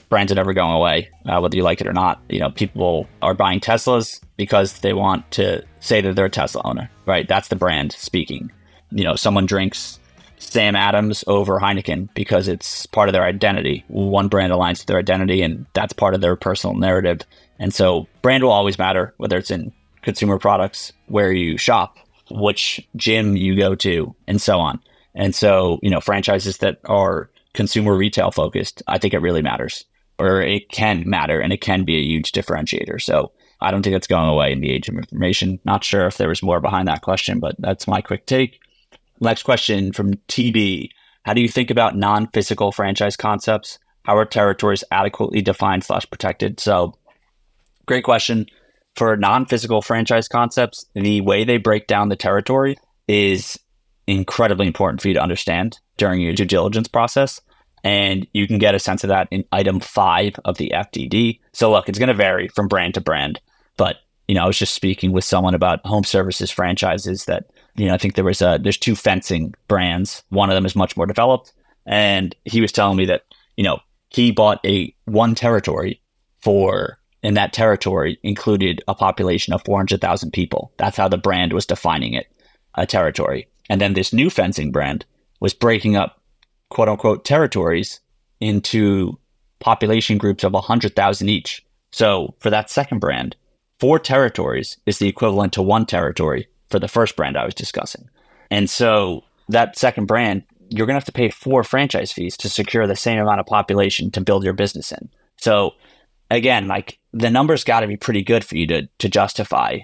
Brands 0.08 0.30
are 0.30 0.34
never 0.34 0.52
going 0.52 0.74
away, 0.74 1.10
uh, 1.26 1.40
whether 1.40 1.56
you 1.56 1.62
like 1.62 1.80
it 1.80 1.86
or 1.86 1.92
not. 1.92 2.20
You 2.28 2.40
know, 2.40 2.50
people 2.50 3.08
are 3.22 3.34
buying 3.34 3.60
Teslas 3.60 4.20
because 4.36 4.80
they 4.80 4.92
want 4.92 5.30
to 5.32 5.64
say 5.80 6.00
that 6.00 6.14
they're 6.14 6.26
a 6.26 6.30
Tesla 6.30 6.62
owner, 6.64 6.90
right? 7.06 7.26
That's 7.26 7.48
the 7.48 7.56
brand 7.56 7.92
speaking. 7.92 8.50
You 8.90 9.04
know, 9.04 9.16
someone 9.16 9.46
drinks 9.46 9.98
Sam 10.38 10.76
Adams 10.76 11.24
over 11.26 11.58
Heineken 11.58 12.08
because 12.14 12.48
it's 12.48 12.86
part 12.86 13.08
of 13.08 13.12
their 13.12 13.24
identity. 13.24 13.84
One 13.88 14.28
brand 14.28 14.52
aligns 14.52 14.78
with 14.78 14.86
their 14.86 14.98
identity, 14.98 15.42
and 15.42 15.66
that's 15.74 15.92
part 15.92 16.14
of 16.14 16.20
their 16.20 16.36
personal 16.36 16.76
narrative. 16.76 17.20
And 17.58 17.74
so, 17.74 18.06
brand 18.22 18.44
will 18.44 18.52
always 18.52 18.78
matter, 18.78 19.14
whether 19.16 19.36
it's 19.36 19.50
in 19.50 19.72
consumer 20.02 20.38
products, 20.38 20.92
where 21.06 21.32
you 21.32 21.58
shop, 21.58 21.98
which 22.30 22.86
gym 22.96 23.36
you 23.36 23.56
go 23.56 23.74
to, 23.76 24.14
and 24.26 24.40
so 24.40 24.58
on. 24.58 24.80
And 25.14 25.34
so, 25.34 25.78
you 25.82 25.90
know, 25.90 26.00
franchises 26.00 26.58
that 26.58 26.80
are 26.84 27.30
consumer 27.54 27.94
retail 27.94 28.30
focused, 28.30 28.82
I 28.86 28.98
think 28.98 29.14
it 29.14 29.20
really 29.20 29.42
matters, 29.42 29.84
or 30.18 30.42
it 30.42 30.70
can 30.70 31.08
matter, 31.08 31.40
and 31.40 31.52
it 31.52 31.60
can 31.60 31.84
be 31.84 31.96
a 31.96 32.02
huge 32.02 32.32
differentiator. 32.32 33.00
So, 33.00 33.32
I 33.60 33.70
don't 33.70 33.82
think 33.82 33.96
it's 33.96 34.06
going 34.06 34.28
away 34.28 34.52
in 34.52 34.60
the 34.60 34.70
age 34.70 34.88
of 34.88 34.94
information. 34.94 35.58
Not 35.64 35.82
sure 35.82 36.06
if 36.06 36.16
there 36.16 36.28
was 36.28 36.42
more 36.42 36.60
behind 36.60 36.86
that 36.86 37.02
question, 37.02 37.40
but 37.40 37.56
that's 37.58 37.88
my 37.88 38.00
quick 38.00 38.24
take. 38.26 38.60
Next 39.20 39.42
question 39.42 39.92
from 39.92 40.14
TB. 40.28 40.90
How 41.24 41.34
do 41.34 41.40
you 41.40 41.48
think 41.48 41.70
about 41.70 41.96
non-physical 41.96 42.72
franchise 42.72 43.16
concepts? 43.16 43.78
How 44.04 44.16
are 44.16 44.24
territories 44.24 44.84
adequately 44.90 45.42
defined 45.42 45.84
slash 45.84 46.08
protected? 46.08 46.60
So 46.60 46.94
great 47.86 48.04
question. 48.04 48.46
For 48.98 49.16
non-physical 49.16 49.80
franchise 49.82 50.26
concepts, 50.26 50.84
the 50.94 51.20
way 51.20 51.44
they 51.44 51.56
break 51.56 51.86
down 51.86 52.08
the 52.08 52.16
territory 52.16 52.76
is 53.06 53.56
incredibly 54.08 54.66
important 54.66 55.00
for 55.00 55.06
you 55.06 55.14
to 55.14 55.22
understand 55.22 55.78
during 55.98 56.20
your 56.20 56.32
due 56.32 56.44
diligence 56.44 56.88
process. 56.88 57.40
And 57.84 58.26
you 58.32 58.48
can 58.48 58.58
get 58.58 58.74
a 58.74 58.80
sense 58.80 59.04
of 59.04 59.08
that 59.08 59.28
in 59.30 59.44
item 59.52 59.78
five 59.78 60.34
of 60.44 60.58
the 60.58 60.72
FDD. 60.74 61.38
So 61.52 61.70
look, 61.70 61.88
it's 61.88 62.00
going 62.00 62.08
to 62.08 62.14
vary 62.14 62.48
from 62.48 62.66
brand 62.66 62.94
to 62.94 63.00
brand, 63.00 63.40
but 63.76 63.98
you 64.26 64.34
know, 64.34 64.42
I 64.42 64.46
was 64.48 64.58
just 64.58 64.74
speaking 64.74 65.12
with 65.12 65.24
someone 65.24 65.54
about 65.54 65.86
home 65.86 66.02
services 66.02 66.50
franchises 66.50 67.26
that 67.26 67.44
you 67.76 67.86
know, 67.86 67.94
I 67.94 67.98
think 67.98 68.16
there 68.16 68.24
was 68.24 68.42
a, 68.42 68.58
there's 68.60 68.76
two 68.76 68.96
fencing 68.96 69.54
brands. 69.68 70.24
One 70.30 70.50
of 70.50 70.56
them 70.56 70.66
is 70.66 70.74
much 70.74 70.96
more 70.96 71.06
developed. 71.06 71.52
And 71.86 72.34
he 72.44 72.60
was 72.60 72.72
telling 72.72 72.96
me 72.96 73.06
that, 73.06 73.22
you 73.56 73.62
know, 73.62 73.78
he 74.08 74.32
bought 74.32 74.60
a 74.66 74.92
one 75.04 75.36
territory 75.36 76.02
for, 76.40 76.97
and 77.22 77.36
that 77.36 77.52
territory 77.52 78.18
included 78.22 78.82
a 78.86 78.94
population 78.94 79.52
of 79.52 79.64
400,000 79.64 80.32
people. 80.32 80.72
That's 80.76 80.96
how 80.96 81.08
the 81.08 81.18
brand 81.18 81.52
was 81.52 81.66
defining 81.66 82.14
it, 82.14 82.26
a 82.74 82.86
territory. 82.86 83.48
And 83.68 83.80
then 83.80 83.94
this 83.94 84.12
new 84.12 84.30
fencing 84.30 84.70
brand 84.70 85.04
was 85.40 85.54
breaking 85.54 85.96
up 85.96 86.20
quote 86.70 86.88
unquote 86.88 87.24
territories 87.24 88.00
into 88.40 89.18
population 89.60 90.18
groups 90.18 90.44
of 90.44 90.52
100,000 90.52 91.28
each. 91.28 91.64
So 91.90 92.34
for 92.38 92.50
that 92.50 92.70
second 92.70 93.00
brand, 93.00 93.36
four 93.80 93.98
territories 93.98 94.78
is 94.86 94.98
the 94.98 95.08
equivalent 95.08 95.52
to 95.54 95.62
one 95.62 95.86
territory 95.86 96.48
for 96.68 96.78
the 96.78 96.88
first 96.88 97.16
brand 97.16 97.36
I 97.36 97.44
was 97.44 97.54
discussing. 97.54 98.08
And 98.50 98.68
so 98.68 99.24
that 99.48 99.76
second 99.76 100.06
brand, 100.06 100.44
you're 100.68 100.86
going 100.86 100.94
to 100.94 101.00
have 101.00 101.04
to 101.06 101.12
pay 101.12 101.30
four 101.30 101.64
franchise 101.64 102.12
fees 102.12 102.36
to 102.38 102.48
secure 102.48 102.86
the 102.86 102.96
same 102.96 103.18
amount 103.18 103.40
of 103.40 103.46
population 103.46 104.10
to 104.12 104.20
build 104.20 104.44
your 104.44 104.52
business 104.52 104.92
in. 104.92 105.08
So 105.38 105.72
again, 106.30 106.68
like 106.68 106.98
the 107.18 107.30
numbers 107.30 107.64
got 107.64 107.80
to 107.80 107.86
be 107.86 107.96
pretty 107.96 108.22
good 108.22 108.44
for 108.44 108.56
you 108.56 108.66
to 108.68 108.88
to 108.98 109.08
justify 109.08 109.78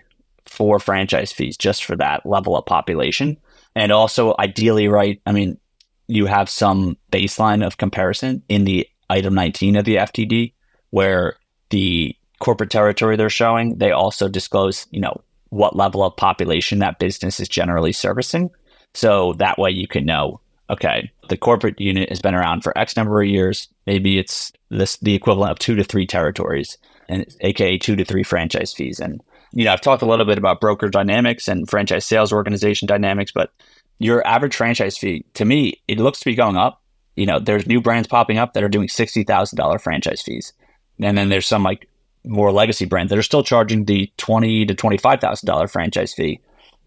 four 0.46 0.78
franchise 0.78 1.32
fees 1.32 1.56
just 1.56 1.84
for 1.84 1.96
that 1.96 2.24
level 2.24 2.56
of 2.56 2.66
population. 2.66 3.36
And 3.74 3.90
also 3.90 4.34
ideally, 4.38 4.88
right, 4.88 5.20
I 5.26 5.32
mean, 5.32 5.58
you 6.06 6.26
have 6.26 6.48
some 6.48 6.96
baseline 7.10 7.66
of 7.66 7.78
comparison 7.78 8.42
in 8.48 8.64
the 8.64 8.86
item 9.10 9.34
19 9.34 9.76
of 9.76 9.84
the 9.84 9.96
FDD, 9.96 10.52
where 10.90 11.36
the 11.70 12.14
corporate 12.40 12.70
territory 12.70 13.16
they're 13.16 13.30
showing, 13.30 13.78
they 13.78 13.90
also 13.90 14.28
disclose, 14.28 14.86
you 14.90 15.00
know, 15.00 15.20
what 15.48 15.76
level 15.76 16.04
of 16.04 16.16
population 16.16 16.80
that 16.80 16.98
business 16.98 17.40
is 17.40 17.48
generally 17.48 17.92
servicing. 17.92 18.50
So 18.92 19.32
that 19.34 19.58
way 19.58 19.70
you 19.70 19.88
can 19.88 20.04
know, 20.04 20.40
okay, 20.70 21.10
the 21.28 21.36
corporate 21.36 21.80
unit 21.80 22.08
has 22.10 22.20
been 22.20 22.34
around 22.34 22.62
for 22.62 22.76
X 22.78 22.96
number 22.96 23.20
of 23.20 23.28
years. 23.28 23.68
Maybe 23.86 24.18
it's 24.18 24.52
this 24.70 24.96
the 24.98 25.14
equivalent 25.14 25.52
of 25.52 25.58
two 25.58 25.74
to 25.76 25.84
three 25.84 26.06
territories 26.06 26.78
and 27.08 27.26
aka 27.40 27.78
two 27.78 27.96
to 27.96 28.04
three 28.04 28.22
franchise 28.22 28.72
fees. 28.72 29.00
And 29.00 29.20
you 29.52 29.64
know, 29.64 29.72
I've 29.72 29.80
talked 29.80 30.02
a 30.02 30.06
little 30.06 30.24
bit 30.24 30.38
about 30.38 30.60
broker 30.60 30.88
dynamics 30.88 31.48
and 31.48 31.68
franchise 31.68 32.04
sales 32.04 32.32
organization 32.32 32.86
dynamics, 32.86 33.30
but 33.32 33.52
your 33.98 34.26
average 34.26 34.56
franchise 34.56 34.98
fee, 34.98 35.24
to 35.34 35.44
me, 35.44 35.80
it 35.86 35.98
looks 35.98 36.18
to 36.20 36.24
be 36.24 36.34
going 36.34 36.56
up. 36.56 36.82
You 37.16 37.26
know, 37.26 37.38
there's 37.38 37.66
new 37.66 37.80
brands 37.80 38.08
popping 38.08 38.38
up 38.38 38.54
that 38.54 38.64
are 38.64 38.68
doing 38.68 38.88
$60,000 38.88 39.80
franchise 39.80 40.22
fees. 40.22 40.52
And 41.00 41.16
then 41.16 41.28
there's 41.28 41.46
some 41.46 41.62
like 41.62 41.88
more 42.24 42.50
legacy 42.50 42.86
brands 42.86 43.10
that 43.10 43.18
are 43.18 43.22
still 43.22 43.44
charging 43.44 43.84
the 43.84 44.10
twenty 44.16 44.66
to 44.66 44.74
$25,000 44.74 45.70
franchise 45.70 46.14
fee 46.14 46.40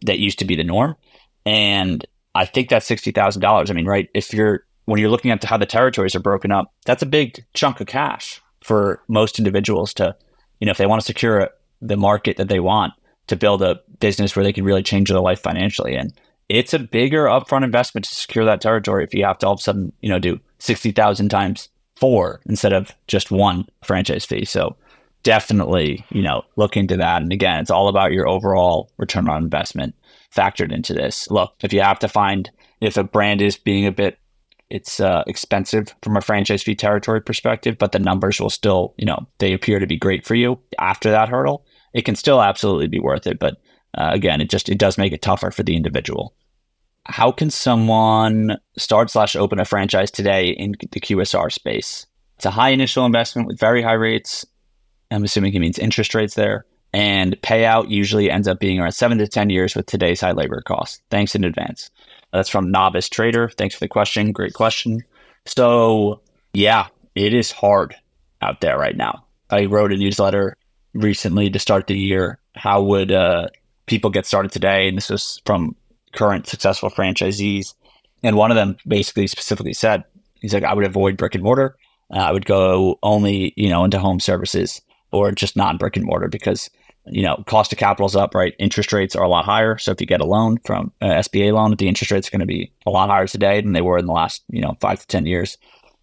that 0.05 0.19
used 0.19 0.39
to 0.39 0.45
be 0.45 0.55
the 0.55 0.63
norm. 0.63 0.95
And 1.45 2.05
I 2.35 2.45
think 2.45 2.69
that's 2.69 2.89
$60,000. 2.89 3.69
I 3.69 3.73
mean, 3.73 3.85
right. 3.85 4.09
If 4.13 4.33
you're, 4.33 4.65
when 4.87 5.01
you're 5.01 5.09
looking 5.09 5.31
at 5.31 5.43
how 5.43 5.57
the 5.57 5.65
territories 5.65 6.15
are 6.15 6.21
broken 6.21 6.49
up, 6.49 6.73
that's 6.85 7.03
a 7.03 7.05
big 7.05 7.43
chunk 7.53 7.81
of 7.81 7.87
cash 7.87 8.41
for 8.63 9.03
most 9.09 9.37
individuals 9.37 9.93
to, 9.93 10.15
you 10.59 10.65
know, 10.65 10.71
if 10.71 10.77
they 10.77 10.85
want 10.85 11.01
to 11.01 11.05
secure 11.05 11.49
the 11.81 11.97
market 11.97 12.37
that 12.37 12.47
they 12.47 12.61
want 12.61 12.93
to 13.27 13.35
build 13.35 13.61
a 13.61 13.81
business 13.99 14.33
where 14.33 14.45
they 14.45 14.53
can 14.53 14.63
really 14.63 14.81
change 14.81 15.09
their 15.09 15.19
life 15.19 15.41
financially. 15.41 15.93
And 15.93 16.13
it's 16.47 16.73
a 16.73 16.79
bigger 16.79 17.25
upfront 17.25 17.65
investment 17.65 18.05
to 18.05 18.15
secure 18.15 18.45
that 18.45 18.61
territory 18.61 19.03
if 19.03 19.13
you 19.13 19.25
have 19.25 19.37
to 19.39 19.47
all 19.47 19.53
of 19.53 19.59
a 19.59 19.61
sudden, 19.61 19.91
you 19.99 20.07
know, 20.07 20.19
do 20.19 20.39
60,000 20.59 21.27
times 21.27 21.67
four 21.97 22.39
instead 22.45 22.71
of 22.71 22.95
just 23.07 23.29
one 23.29 23.67
franchise 23.83 24.23
fee. 24.23 24.45
So 24.45 24.77
definitely, 25.23 26.05
you 26.11 26.21
know, 26.21 26.45
look 26.55 26.77
into 26.77 26.95
that. 26.95 27.21
And 27.21 27.33
again, 27.33 27.59
it's 27.59 27.71
all 27.71 27.89
about 27.89 28.13
your 28.13 28.25
overall 28.25 28.89
return 28.95 29.27
on 29.27 29.43
investment 29.43 29.95
factored 30.33 30.71
into 30.71 30.93
this. 30.93 31.29
Look, 31.29 31.55
if 31.61 31.73
you 31.73 31.81
have 31.81 31.99
to 31.99 32.07
find 32.07 32.49
if 32.79 32.95
a 32.95 33.03
brand 33.03 33.41
is 33.41 33.57
being 33.57 33.85
a 33.85 33.91
bit 33.91 34.17
it's 34.69 34.99
uh, 34.99 35.23
expensive 35.27 35.95
from 36.01 36.17
a 36.17 36.21
franchise 36.21 36.63
fee 36.63 36.75
territory 36.75 37.21
perspective, 37.21 37.77
but 37.77 37.91
the 37.91 37.99
numbers 37.99 38.39
will 38.39 38.49
still, 38.49 38.93
you 38.97 39.05
know, 39.05 39.27
they 39.39 39.53
appear 39.53 39.79
to 39.79 39.87
be 39.87 39.97
great 39.97 40.25
for 40.25 40.35
you 40.35 40.59
after 40.77 41.09
that 41.11 41.29
hurdle. 41.29 41.65
It 41.93 42.03
can 42.03 42.15
still 42.15 42.41
absolutely 42.41 42.87
be 42.87 42.99
worth 42.99 43.27
it, 43.27 43.39
but 43.39 43.57
uh, 43.97 44.09
again, 44.11 44.41
it 44.41 44.49
just 44.49 44.69
it 44.69 44.77
does 44.77 44.97
make 44.97 45.13
it 45.13 45.21
tougher 45.21 45.51
for 45.51 45.63
the 45.63 45.75
individual. 45.75 46.35
How 47.05 47.31
can 47.31 47.49
someone 47.49 48.57
start 48.77 49.09
slash 49.09 49.35
open 49.35 49.59
a 49.59 49.65
franchise 49.65 50.11
today 50.11 50.49
in 50.49 50.75
the 50.91 50.99
QSR 50.99 51.51
space? 51.51 52.05
It's 52.35 52.45
a 52.45 52.51
high 52.51 52.69
initial 52.69 53.05
investment 53.05 53.47
with 53.47 53.59
very 53.59 53.81
high 53.81 53.93
rates. 53.93 54.45
I'm 55.09 55.23
assuming 55.23 55.53
it 55.53 55.59
means 55.59 55.79
interest 55.79 56.13
rates 56.13 56.35
there. 56.35 56.65
And 56.93 57.39
payout 57.41 57.89
usually 57.89 58.31
ends 58.31 58.47
up 58.47 58.59
being 58.59 58.79
around 58.79 58.93
seven 58.93 59.17
to 59.17 59.27
10 59.27 59.49
years 59.49 59.75
with 59.75 59.85
today's 59.85 60.21
high 60.21 60.31
labor 60.31 60.61
costs. 60.61 61.01
Thanks 61.09 61.35
in 61.35 61.43
advance. 61.43 61.91
That's 62.31 62.49
from 62.49 62.71
Novice 62.71 63.09
Trader. 63.09 63.49
Thanks 63.49 63.75
for 63.75 63.79
the 63.79 63.87
question. 63.87 64.31
Great 64.31 64.53
question. 64.53 65.03
So, 65.45 66.21
yeah, 66.53 66.87
it 67.15 67.33
is 67.33 67.51
hard 67.51 67.95
out 68.41 68.61
there 68.61 68.77
right 68.77 68.95
now. 68.95 69.25
I 69.49 69.65
wrote 69.65 69.91
a 69.91 69.97
newsletter 69.97 70.57
recently 70.93 71.49
to 71.49 71.59
start 71.59 71.87
the 71.87 71.97
year. 71.97 72.39
How 72.55 72.81
would 72.81 73.11
uh, 73.11 73.47
people 73.85 74.09
get 74.09 74.25
started 74.25 74.51
today? 74.51 74.87
And 74.87 74.97
this 74.97 75.09
was 75.09 75.41
from 75.45 75.75
current 76.13 76.47
successful 76.47 76.89
franchisees. 76.89 77.73
And 78.23 78.35
one 78.35 78.51
of 78.51 78.55
them 78.55 78.77
basically 78.87 79.27
specifically 79.27 79.73
said, 79.73 80.03
he's 80.41 80.53
like, 80.53 80.63
I 80.63 80.73
would 80.73 80.85
avoid 80.85 81.17
brick 81.17 81.35
and 81.35 81.43
mortar. 81.43 81.75
Uh, 82.11 82.19
I 82.19 82.31
would 82.31 82.45
go 82.45 82.97
only, 83.03 83.53
you 83.55 83.69
know, 83.69 83.83
into 83.83 83.99
home 83.99 84.19
services 84.19 84.81
or 85.11 85.31
just 85.31 85.55
non 85.55 85.77
brick 85.77 85.95
and 85.95 86.05
mortar 86.05 86.27
because 86.27 86.69
you 87.09 87.21
know, 87.21 87.43
cost 87.47 87.71
of 87.71 87.77
capital 87.77 88.05
is 88.05 88.15
up, 88.15 88.35
right? 88.35 88.53
Interest 88.59 88.91
rates 88.91 89.15
are 89.15 89.23
a 89.23 89.29
lot 89.29 89.45
higher. 89.45 89.77
So 89.77 89.91
if 89.91 90.01
you 90.01 90.07
get 90.07 90.21
a 90.21 90.25
loan 90.25 90.57
from 90.65 90.91
uh, 91.01 91.05
an 91.05 91.21
SBA 91.21 91.53
loan, 91.53 91.75
the 91.75 91.87
interest 91.87 92.11
rates 92.11 92.27
are 92.27 92.31
going 92.31 92.41
to 92.41 92.45
be 92.45 92.71
a 92.85 92.89
lot 92.89 93.09
higher 93.09 93.27
today 93.27 93.61
than 93.61 93.73
they 93.73 93.81
were 93.81 93.97
in 93.97 94.05
the 94.05 94.13
last, 94.13 94.43
you 94.49 94.61
know, 94.61 94.77
five 94.79 94.99
to 95.01 95.07
10 95.07 95.25
years. 95.25 95.57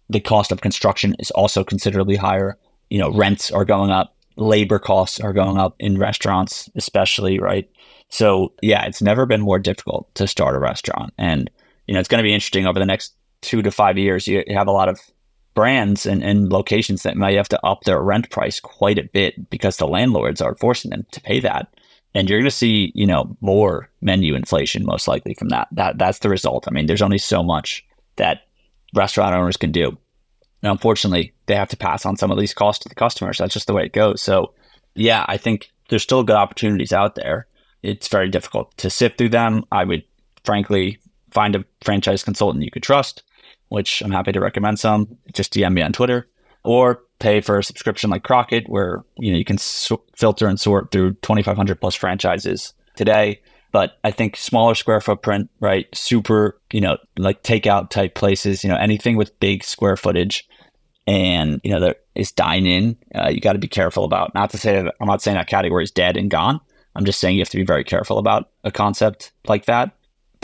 The 0.09 0.19
cost 0.19 0.51
of 0.51 0.61
construction 0.61 1.15
is 1.19 1.31
also 1.31 1.63
considerably 1.63 2.15
higher. 2.15 2.57
You 2.89 2.99
know, 2.99 3.11
rents 3.11 3.51
are 3.51 3.65
going 3.65 3.91
up, 3.91 4.15
labor 4.35 4.79
costs 4.79 5.19
are 5.19 5.33
going 5.33 5.57
up 5.57 5.75
in 5.79 5.97
restaurants, 5.97 6.69
especially, 6.75 7.39
right? 7.39 7.69
So 8.09 8.53
yeah, 8.61 8.85
it's 8.85 9.01
never 9.01 9.25
been 9.25 9.41
more 9.41 9.59
difficult 9.59 10.13
to 10.15 10.27
start 10.27 10.55
a 10.55 10.59
restaurant. 10.59 11.13
And, 11.17 11.49
you 11.87 11.93
know, 11.93 11.99
it's 11.99 12.09
going 12.09 12.19
to 12.19 12.27
be 12.27 12.33
interesting 12.33 12.67
over 12.67 12.79
the 12.79 12.85
next 12.85 13.13
two 13.41 13.61
to 13.61 13.71
five 13.71 13.97
years. 13.97 14.27
You 14.27 14.43
have 14.49 14.67
a 14.67 14.71
lot 14.71 14.89
of 14.89 14.99
brands 15.55 16.05
and, 16.05 16.21
and 16.21 16.51
locations 16.51 17.03
that 17.03 17.17
might 17.17 17.37
have 17.37 17.49
to 17.49 17.65
up 17.65 17.83
their 17.83 18.01
rent 18.01 18.29
price 18.29 18.59
quite 18.59 18.99
a 18.99 19.09
bit 19.11 19.49
because 19.49 19.77
the 19.77 19.87
landlords 19.87 20.41
are 20.41 20.55
forcing 20.55 20.91
them 20.91 21.05
to 21.11 21.21
pay 21.21 21.39
that. 21.39 21.73
And 22.13 22.29
you're 22.29 22.39
going 22.39 22.45
to 22.45 22.51
see, 22.51 22.91
you 22.93 23.07
know, 23.07 23.35
more 23.41 23.89
menu 24.01 24.35
inflation 24.35 24.85
most 24.85 25.07
likely 25.07 25.33
from 25.33 25.49
that. 25.49 25.67
That 25.71 25.97
that's 25.97 26.19
the 26.19 26.29
result. 26.29 26.65
I 26.67 26.71
mean, 26.71 26.85
there's 26.85 27.01
only 27.01 27.17
so 27.17 27.41
much 27.41 27.85
that 28.17 28.41
restaurant 28.93 29.35
owners 29.35 29.57
can 29.57 29.71
do. 29.71 29.97
And 30.61 30.71
unfortunately, 30.71 31.33
they 31.47 31.55
have 31.55 31.69
to 31.69 31.77
pass 31.77 32.05
on 32.05 32.15
some 32.15 32.31
of 32.31 32.37
these 32.37 32.53
costs 32.53 32.83
to 32.83 32.89
the 32.89 32.95
customers. 32.95 33.37
That's 33.37 33.53
just 33.53 33.67
the 33.67 33.73
way 33.73 33.85
it 33.85 33.93
goes. 33.93 34.21
So, 34.21 34.53
yeah, 34.93 35.25
I 35.27 35.37
think 35.37 35.71
there's 35.89 36.03
still 36.03 36.23
good 36.23 36.37
opportunities 36.37 36.93
out 36.93 37.15
there. 37.15 37.47
It's 37.83 38.07
very 38.07 38.29
difficult 38.29 38.75
to 38.77 38.89
sift 38.89 39.17
through 39.17 39.29
them. 39.29 39.65
I 39.71 39.83
would 39.83 40.03
frankly 40.43 40.99
find 41.31 41.55
a 41.55 41.65
franchise 41.81 42.23
consultant 42.23 42.63
you 42.63 42.71
could 42.71 42.83
trust 42.83 43.23
which 43.69 44.01
I'm 44.01 44.11
happy 44.11 44.31
to 44.31 44.39
recommend 44.39 44.79
some. 44.79 45.17
Just 45.33 45.53
DM 45.53 45.73
me 45.73 45.81
on 45.81 45.93
Twitter 45.93 46.27
or 46.63 47.03
pay 47.19 47.39
for 47.41 47.59
a 47.59 47.63
subscription 47.63 48.09
like 48.09 48.23
Krokit, 48.23 48.67
where 48.67 49.03
you 49.17 49.31
know 49.31 49.37
you 49.37 49.45
can 49.45 49.57
filter 49.57 50.47
and 50.47 50.59
sort 50.59 50.91
through 50.91 51.13
2,500 51.15 51.79
plus 51.79 51.95
franchises 51.95 52.73
today. 52.95 53.41
But 53.71 53.97
I 54.03 54.11
think 54.11 54.37
smaller 54.37 54.73
square 54.73 55.01
footprint, 55.01 55.49
right? 55.59 55.87
Super, 55.93 56.59
you 56.71 56.79
know, 56.79 56.97
like 57.17 57.43
takeout 57.43 57.89
type 57.89 58.15
places, 58.15 58.63
you 58.63 58.69
know, 58.69 58.77
anything 58.77 59.17
with 59.17 59.37
big 59.39 59.63
square 59.63 59.97
footage, 59.97 60.47
and 61.05 61.61
you 61.63 61.71
know 61.71 61.79
there 61.79 61.95
is 62.15 62.31
dine 62.31 62.65
in. 62.65 62.97
Uh, 63.13 63.29
you 63.29 63.39
got 63.39 63.53
to 63.53 63.59
be 63.59 63.67
careful 63.67 64.03
about. 64.03 64.33
Not 64.33 64.49
to 64.51 64.57
say 64.57 64.81
that 64.81 64.95
I'm 64.99 65.07
not 65.07 65.21
saying 65.21 65.37
that 65.37 65.47
category 65.47 65.83
is 65.83 65.91
dead 65.91 66.17
and 66.17 66.31
gone. 66.31 66.59
I'm 66.95 67.05
just 67.05 67.19
saying 67.19 67.35
you 67.35 67.41
have 67.41 67.49
to 67.49 67.57
be 67.57 67.65
very 67.65 67.83
careful 67.83 68.17
about 68.17 68.49
a 68.63 68.71
concept 68.71 69.33
like 69.47 69.65
that 69.65 69.91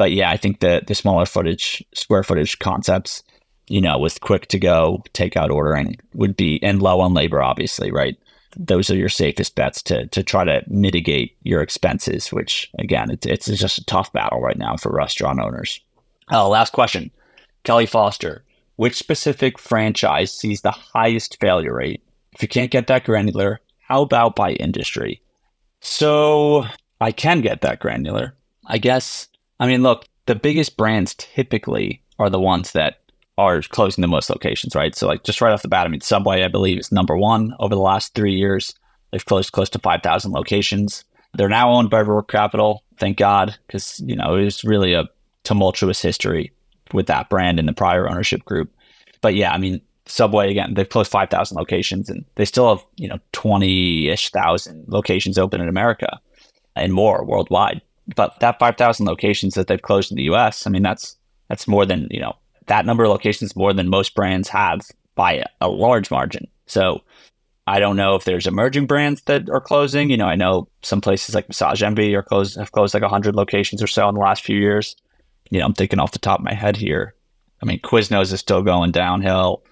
but 0.02 0.14
yeah, 0.14 0.32
I 0.32 0.36
think 0.36 0.62
the 0.62 0.82
the 0.88 0.96
smaller 0.96 1.28
footage, 1.28 1.86
square 1.94 2.24
footage 2.24 2.58
concepts, 2.58 3.22
you 3.68 3.80
know, 3.80 4.00
with 4.00 4.20
quick 4.20 4.48
to 4.48 4.58
go 4.58 5.04
takeout 5.14 5.52
ordering 5.52 6.00
would 6.16 6.36
be 6.36 6.60
and 6.64 6.82
low 6.82 7.02
on 7.02 7.14
labor, 7.14 7.40
obviously, 7.44 7.92
right? 7.92 8.18
Those 8.58 8.90
are 8.90 8.96
your 8.96 9.10
safest 9.10 9.54
bets 9.54 9.84
to 9.84 10.08
to 10.08 10.24
try 10.24 10.44
to 10.44 10.64
mitigate 10.66 11.38
your 11.44 11.62
expenses. 11.62 12.34
Which 12.34 12.72
again, 12.80 13.12
it's 13.12 13.28
it's 13.28 13.46
just 13.46 13.78
a 13.78 13.86
tough 13.86 14.12
battle 14.12 14.42
right 14.42 14.58
now 14.58 14.76
for 14.76 14.92
restaurant 14.92 15.40
owners. 15.40 15.80
Oh, 16.32 16.50
last 16.50 16.74
question, 16.74 17.12
Kelly 17.64 17.86
Foster. 17.86 18.44
Which 18.78 18.96
specific 18.96 19.60
franchise 19.60 20.34
sees 20.34 20.62
the 20.62 20.72
highest 20.72 21.40
failure 21.40 21.76
rate? 21.76 22.02
If 22.34 22.42
you 22.42 22.48
can't 22.48 22.72
get 22.72 22.88
that 22.88 23.06
granular, 23.06 23.62
how 23.88 24.02
about 24.02 24.36
by 24.36 24.54
industry? 24.54 25.22
So 25.80 26.66
I 27.00 27.12
can 27.12 27.42
get 27.42 27.62
that 27.62 27.80
granular. 27.80 28.34
I 28.66 28.78
guess 28.80 29.28
I 29.62 29.67
mean, 29.67 29.84
look, 29.84 30.06
the 30.26 30.34
biggest 30.34 30.76
brands 30.76 31.13
typically 31.13 32.02
are 32.17 32.32
the 32.32 32.39
ones 32.39 32.71
that 32.71 33.02
are 33.38 33.62
closing 33.62 34.02
the 34.02 34.08
most 34.08 34.30
locations, 34.30 34.76
right? 34.76 34.95
So, 34.95 35.08
like, 35.08 35.24
just 35.24 35.39
right 35.39 35.54
off 35.54 35.62
the 35.62 35.67
bat, 35.67 35.86
I 35.86 35.89
mean, 35.89 36.02
Subway, 36.02 36.43
I 36.43 36.47
believe, 36.47 36.80
is 36.80 36.91
number 36.91 37.15
one 37.15 37.54
over 37.60 37.76
the 37.76 37.82
last 37.82 38.15
three 38.15 38.34
years. 38.34 38.74
They've 39.12 39.24
closed 39.24 39.52
close 39.52 39.69
to 39.69 39.80
5,000 39.80 40.32
locations. 40.32 41.06
They're 41.36 41.47
now 41.47 41.71
owned 41.71 41.91
by 41.91 42.02
Roark 42.02 42.28
Capital, 42.28 42.84
thank 42.97 43.17
God, 43.17 43.56
because, 43.67 44.02
you 44.04 44.15
know, 44.15 44.36
it 44.36 44.45
was 44.45 44.63
really 44.63 44.93
a 44.93 45.08
tumultuous 45.43 46.02
history 46.02 46.52
with 46.91 47.06
that 47.06 47.30
brand 47.30 47.60
in 47.60 47.67
the 47.67 47.74
prior 47.74 48.10
ownership 48.10 48.43
group. 48.43 48.74
But 49.21 49.36
yeah, 49.36 49.54
I 49.54 49.60
mean, 49.60 49.80
Subway, 50.08 50.50
again, 50.50 50.74
they've 50.74 50.89
closed 50.89 51.12
5,000 51.12 51.56
locations 51.56 52.10
and 52.10 52.26
they 52.36 52.45
still 52.45 52.76
have, 52.76 52.86
you 52.97 53.08
know, 53.08 53.19
20 53.34 54.10
ish 54.10 54.32
thousand 54.32 54.86
locations 54.88 55.38
open 55.38 55.62
in 55.62 55.69
America 55.69 56.19
and 56.76 56.91
more 56.93 57.24
worldwide 57.24 57.82
but 58.15 58.39
that 58.39 58.60
5,000 58.60 59.06
locations 59.06 59.54
that 59.56 59.67
they've 59.67 59.82
closed 59.82 60.12
in 60.12 60.17
the 60.17 60.24
US, 60.34 60.65
I 60.65 60.69
mean, 60.69 60.84
that's, 60.84 61.17
that's 61.50 61.67
more 61.67 61.86
than, 61.86 62.08
you 62.12 62.19
know, 62.19 62.36
that 62.67 62.86
number 62.86 63.04
of 63.04 63.10
locations 63.10 63.56
more 63.56 63.74
than 63.74 63.89
most 63.89 64.15
brands 64.15 64.50
have 64.50 64.82
by 65.15 65.43
a, 65.60 65.67
large 65.67 66.10
margin. 66.10 66.47
So 66.67 67.02
I 67.67 67.80
don't 67.80 67.97
know 67.97 68.15
if 68.15 68.24
there's 68.24 68.47
emerging 68.47 68.88
brands 68.88 69.21
that 69.24 69.50
are 69.50 69.62
closing. 69.62 70.10
You 70.10 70.17
know, 70.17 70.28
I 70.28 70.36
know 70.36 70.67
some 70.82 71.02
places 71.02 71.36
like 71.36 71.47
Massage 71.47 71.84
Envy 71.84 72.15
are 72.15 72.24
closed, 72.24 72.58
have 72.58 72.71
closed 72.71 72.93
like 72.93 73.04
100 73.04 73.36
locations 73.36 73.84
or 73.84 73.88
so 73.88 74.08
in 74.10 74.15
the 74.15 74.21
last 74.21 74.43
few 74.43 74.58
years. 74.58 74.95
You 75.50 75.60
know, 75.60 75.65
I'm 75.65 75.74
thinking 75.74 76.00
off 76.00 76.12
the 76.12 76.19
top 76.19 76.39
of 76.39 76.45
my 76.45 76.54
head 76.54 76.78
here. 76.78 77.13
I 77.62 77.65
mean, 77.65 77.80
Quiznos 77.82 78.34
is 78.34 78.39
still 78.39 78.62
going 78.62 78.91
downhill. 78.91 79.63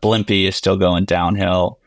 Blimpie 0.00 0.48
is 0.48 0.56
still 0.56 0.76
going 0.76 1.04
downhill. 1.04 1.80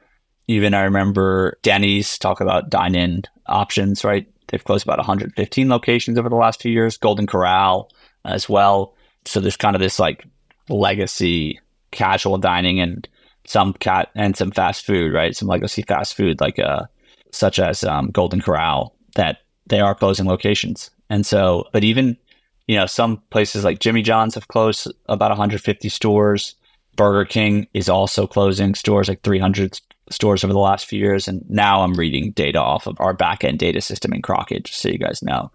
Even 0.47 0.73
I 0.73 0.81
remember 0.81 1.57
Denny's 1.63 2.17
talk 2.17 2.41
about 2.41 2.69
dine 2.69 2.95
in 2.95 3.23
options, 3.47 4.03
right? 4.03 4.30
They've 4.51 4.63
closed 4.63 4.85
about 4.85 4.99
115 4.99 5.69
locations 5.69 6.17
over 6.17 6.29
the 6.29 6.35
last 6.35 6.61
few 6.61 6.71
years, 6.71 6.97
Golden 6.97 7.25
Corral 7.25 7.89
as 8.25 8.47
well. 8.49 8.93
So 9.25 9.39
there's 9.39 9.57
kind 9.57 9.75
of 9.75 9.81
this 9.81 9.99
like 9.99 10.25
legacy 10.69 11.59
casual 11.91 12.37
dining 12.37 12.79
and 12.79 13.07
some 13.45 13.73
cat 13.73 14.09
and 14.15 14.35
some 14.35 14.51
fast 14.51 14.85
food, 14.85 15.13
right? 15.13 15.35
Some 15.35 15.47
legacy 15.47 15.81
fast 15.81 16.15
food 16.15 16.39
like 16.41 16.59
uh 16.59 16.83
such 17.31 17.59
as 17.59 17.83
um, 17.85 18.11
Golden 18.11 18.41
Corral 18.41 18.93
that 19.15 19.37
they 19.67 19.79
are 19.79 19.95
closing 19.95 20.25
locations. 20.25 20.91
And 21.09 21.25
so, 21.25 21.65
but 21.71 21.83
even 21.83 22.17
you 22.67 22.77
know, 22.77 22.85
some 22.85 23.21
places 23.31 23.63
like 23.65 23.79
Jimmy 23.79 24.01
John's 24.01 24.35
have 24.35 24.47
closed 24.47 24.91
about 25.09 25.31
150 25.31 25.89
stores. 25.89 26.55
Burger 26.95 27.25
King 27.25 27.67
is 27.73 27.89
also 27.89 28.27
closing 28.27 28.75
stores, 28.75 29.07
like 29.07 29.21
300 29.23 29.79
stores 30.11 30.43
over 30.43 30.53
the 30.53 30.59
last 30.59 30.85
few 30.85 30.99
years. 30.99 31.27
And 31.27 31.43
now 31.49 31.81
I'm 31.81 31.93
reading 31.93 32.31
data 32.31 32.59
off 32.59 32.87
of 32.87 32.97
our 32.99 33.15
backend 33.15 33.57
data 33.57 33.81
system 33.81 34.13
in 34.13 34.21
Krokit, 34.21 34.63
just 34.63 34.81
so 34.81 34.89
you 34.89 34.97
guys 34.97 35.21
know. 35.21 35.51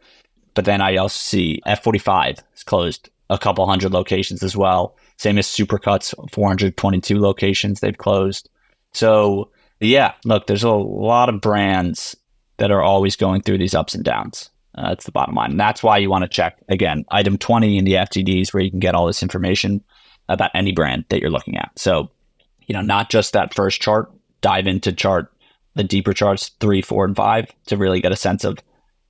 But 0.55 0.65
then 0.65 0.81
I 0.81 0.97
also 0.97 1.17
see 1.17 1.61
F45 1.67 2.39
has 2.53 2.65
closed 2.65 3.11
a 3.29 3.39
couple 3.39 3.67
hundred 3.67 3.93
locations 3.93 4.43
as 4.43 4.57
well. 4.57 4.97
Same 5.19 5.39
as 5.39 5.47
Supercuts, 5.47 6.15
422 6.33 7.19
locations 7.19 7.81
they've 7.81 7.97
closed. 7.97 8.49
So, 8.93 9.51
yeah, 9.81 10.13
look, 10.25 10.47
there's 10.47 10.63
a 10.63 10.71
lot 10.71 11.29
of 11.29 11.41
brands 11.41 12.17
that 12.59 12.71
are 12.71 12.83
always 12.83 13.17
going 13.17 13.43
through 13.43 13.59
these 13.59 13.75
ups 13.75 13.95
and 13.95 14.05
downs. 14.05 14.51
Uh, 14.75 14.91
that's 14.91 15.05
the 15.05 15.13
bottom 15.13 15.35
line. 15.35 15.53
And 15.53 15.61
that's 15.61 15.83
why 15.83 15.99
you 15.99 16.11
want 16.11 16.23
to 16.23 16.29
check, 16.29 16.59
again, 16.69 17.05
item 17.11 17.39
20 17.39 17.79
in 17.79 17.85
the 17.85 17.95
FDDs 17.95 18.53
where 18.53 18.63
you 18.63 18.71
can 18.71 18.81
get 18.81 18.95
all 18.95 19.07
this 19.07 19.23
information 19.23 19.83
about 20.29 20.51
any 20.55 20.73
brand 20.73 21.05
that 21.09 21.21
you're 21.21 21.31
looking 21.31 21.57
at. 21.57 21.71
So, 21.77 22.11
you 22.67 22.75
know, 22.75 22.83
not 22.83 23.11
just 23.11 23.33
that 23.33 23.55
first 23.55 23.81
chart, 23.81 24.11
dive 24.41 24.67
into 24.67 24.93
chart, 24.93 25.33
the 25.75 25.85
deeper 25.85 26.13
charts, 26.13 26.51
three, 26.61 26.83
four, 26.83 27.05
and 27.05 27.17
five 27.17 27.51
to 27.67 27.77
really 27.77 28.01
get 28.01 28.13
a 28.13 28.17
sense 28.17 28.45
of 28.45 28.59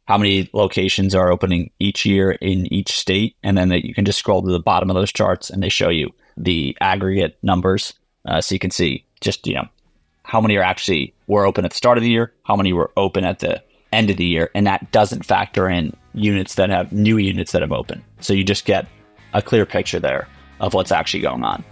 how 0.06 0.16
many 0.16 0.48
locations 0.52 1.14
are 1.14 1.30
opening 1.30 1.70
each 1.78 2.06
year 2.06 2.32
in 2.32 2.72
each 2.72 2.92
state. 2.92 3.36
And 3.42 3.58
then 3.58 3.70
you 3.70 3.94
can 3.94 4.04
just 4.04 4.18
scroll 4.18 4.42
to 4.42 4.50
the 4.50 4.60
bottom 4.60 4.90
of 4.90 4.94
those 4.94 5.12
charts 5.12 5.50
and 5.50 5.62
they 5.62 5.68
show 5.68 5.88
you 5.88 6.12
the 6.36 6.76
aggregate 6.80 7.38
numbers. 7.42 7.92
Uh, 8.24 8.40
so 8.40 8.54
you 8.54 8.58
can 8.58 8.70
see 8.70 9.04
just, 9.20 9.46
you 9.46 9.54
know, 9.54 9.68
how 10.22 10.40
many 10.40 10.56
are 10.56 10.62
actually 10.62 11.14
were 11.26 11.46
open 11.46 11.64
at 11.64 11.70
the 11.70 11.76
start 11.76 11.98
of 11.98 12.02
the 12.02 12.10
year, 12.10 12.32
how 12.44 12.56
many 12.56 12.72
were 12.72 12.90
open 12.96 13.24
at 13.24 13.40
the 13.40 13.62
end 13.92 14.10
of 14.10 14.16
the 14.16 14.24
year. 14.24 14.50
And 14.54 14.66
that 14.66 14.90
doesn't 14.92 15.24
factor 15.24 15.68
in 15.68 15.96
units 16.14 16.54
that 16.56 16.70
have 16.70 16.92
new 16.92 17.16
units 17.18 17.52
that 17.52 17.62
have 17.62 17.72
opened. 17.72 18.02
So 18.20 18.32
you 18.32 18.44
just 18.44 18.64
get 18.64 18.86
a 19.32 19.42
clear 19.42 19.66
picture 19.66 20.00
there 20.00 20.28
of 20.60 20.74
what's 20.74 20.92
actually 20.92 21.20
going 21.20 21.44
on. 21.44 21.64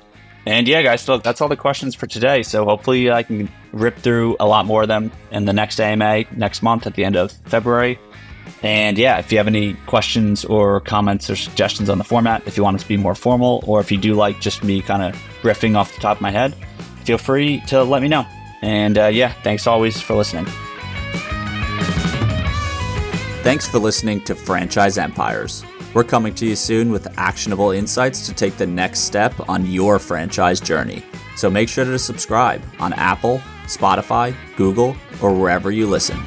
And 0.47 0.69
yeah, 0.69 0.83
guys, 0.83 1.01
so 1.01 1.19
that's 1.19 1.41
all 1.41 1.49
the 1.49 1.57
questions 1.57 1.95
for 1.95 2.07
today. 2.07 2.43
So 2.43 2.65
hopefully 2.65 3.11
I 3.11 3.23
can 3.23 3.51
rip 3.73 3.97
through 3.97 4.37
a 4.39 4.47
lot 4.47 4.67
more 4.67 4.83
of 4.83 4.89
them 4.89 5.11
in 5.31 5.47
the 5.47 5.53
next 5.53 5.81
AMA 5.81 6.25
next 6.37 6.63
month 6.63 6.87
at 6.87 6.95
the 6.95 7.05
end 7.05 7.17
of 7.17 7.33
February. 7.47 7.99
And 8.63 8.99
yeah, 8.99 9.19
if 9.19 9.31
you 9.33 9.39
have 9.39 9.47
any 9.47 9.75
questions 9.87 10.45
or 10.45 10.81
comments 10.81 11.29
or 11.31 11.37
suggestions 11.37 11.89
on 11.89 11.99
the 11.99 12.05
format, 12.05 12.43
if 12.47 12.57
you 12.57 12.63
want 12.63 12.79
it 12.79 12.81
to 12.81 12.89
be 12.89 12.97
more 12.97 13.15
formal, 13.15 13.63
or 13.67 13.81
if 13.81 13.91
you 13.91 13.99
do 13.99 14.15
like 14.15 14.41
just 14.41 14.65
me 14.65 14.81
kind 14.83 15.03
of 15.03 15.15
riffing 15.43 15.77
off 15.77 15.95
the 15.95 16.01
top 16.01 16.19
of 16.19 16.23
my 16.23 16.31
head, 16.31 16.55
feel 17.05 17.19
free 17.19 17.61
to 17.69 17.83
let 17.83 18.03
me 18.03 18.09
know. 18.09 18.27
And 18.63 18.97
uh, 18.97 19.07
yeah, 19.07 19.33
thanks 19.43 19.67
always 19.67 20.01
for 20.01 20.15
listening. 20.15 20.47
Thanks 23.43 23.69
for 23.69 23.79
listening 23.79 24.25
to 24.25 24.35
Franchise 24.35 24.97
Empires. 24.97 25.63
We're 25.95 26.03
coming 26.03 26.35
to 26.35 26.47
you 26.47 26.57
soon 26.57 26.91
with 26.91 27.07
actionable 27.19 27.71
insights 27.71 28.27
to 28.27 28.35
take 28.35 28.57
the 28.57 28.67
next 28.67 29.01
step 29.01 29.33
on 29.49 29.65
your 29.65 30.01
franchise 30.01 30.59
journey. 30.59 31.05
So 31.37 31.49
make 31.49 31.69
sure 31.69 31.85
to 31.85 31.99
subscribe 32.01 32.63
on 32.81 32.93
Apple, 32.95 33.39
Spotify, 33.67 34.35
Google, 34.57 34.97
or 35.23 35.33
wherever 35.33 35.71
you 35.71 35.87
listen. 35.87 36.19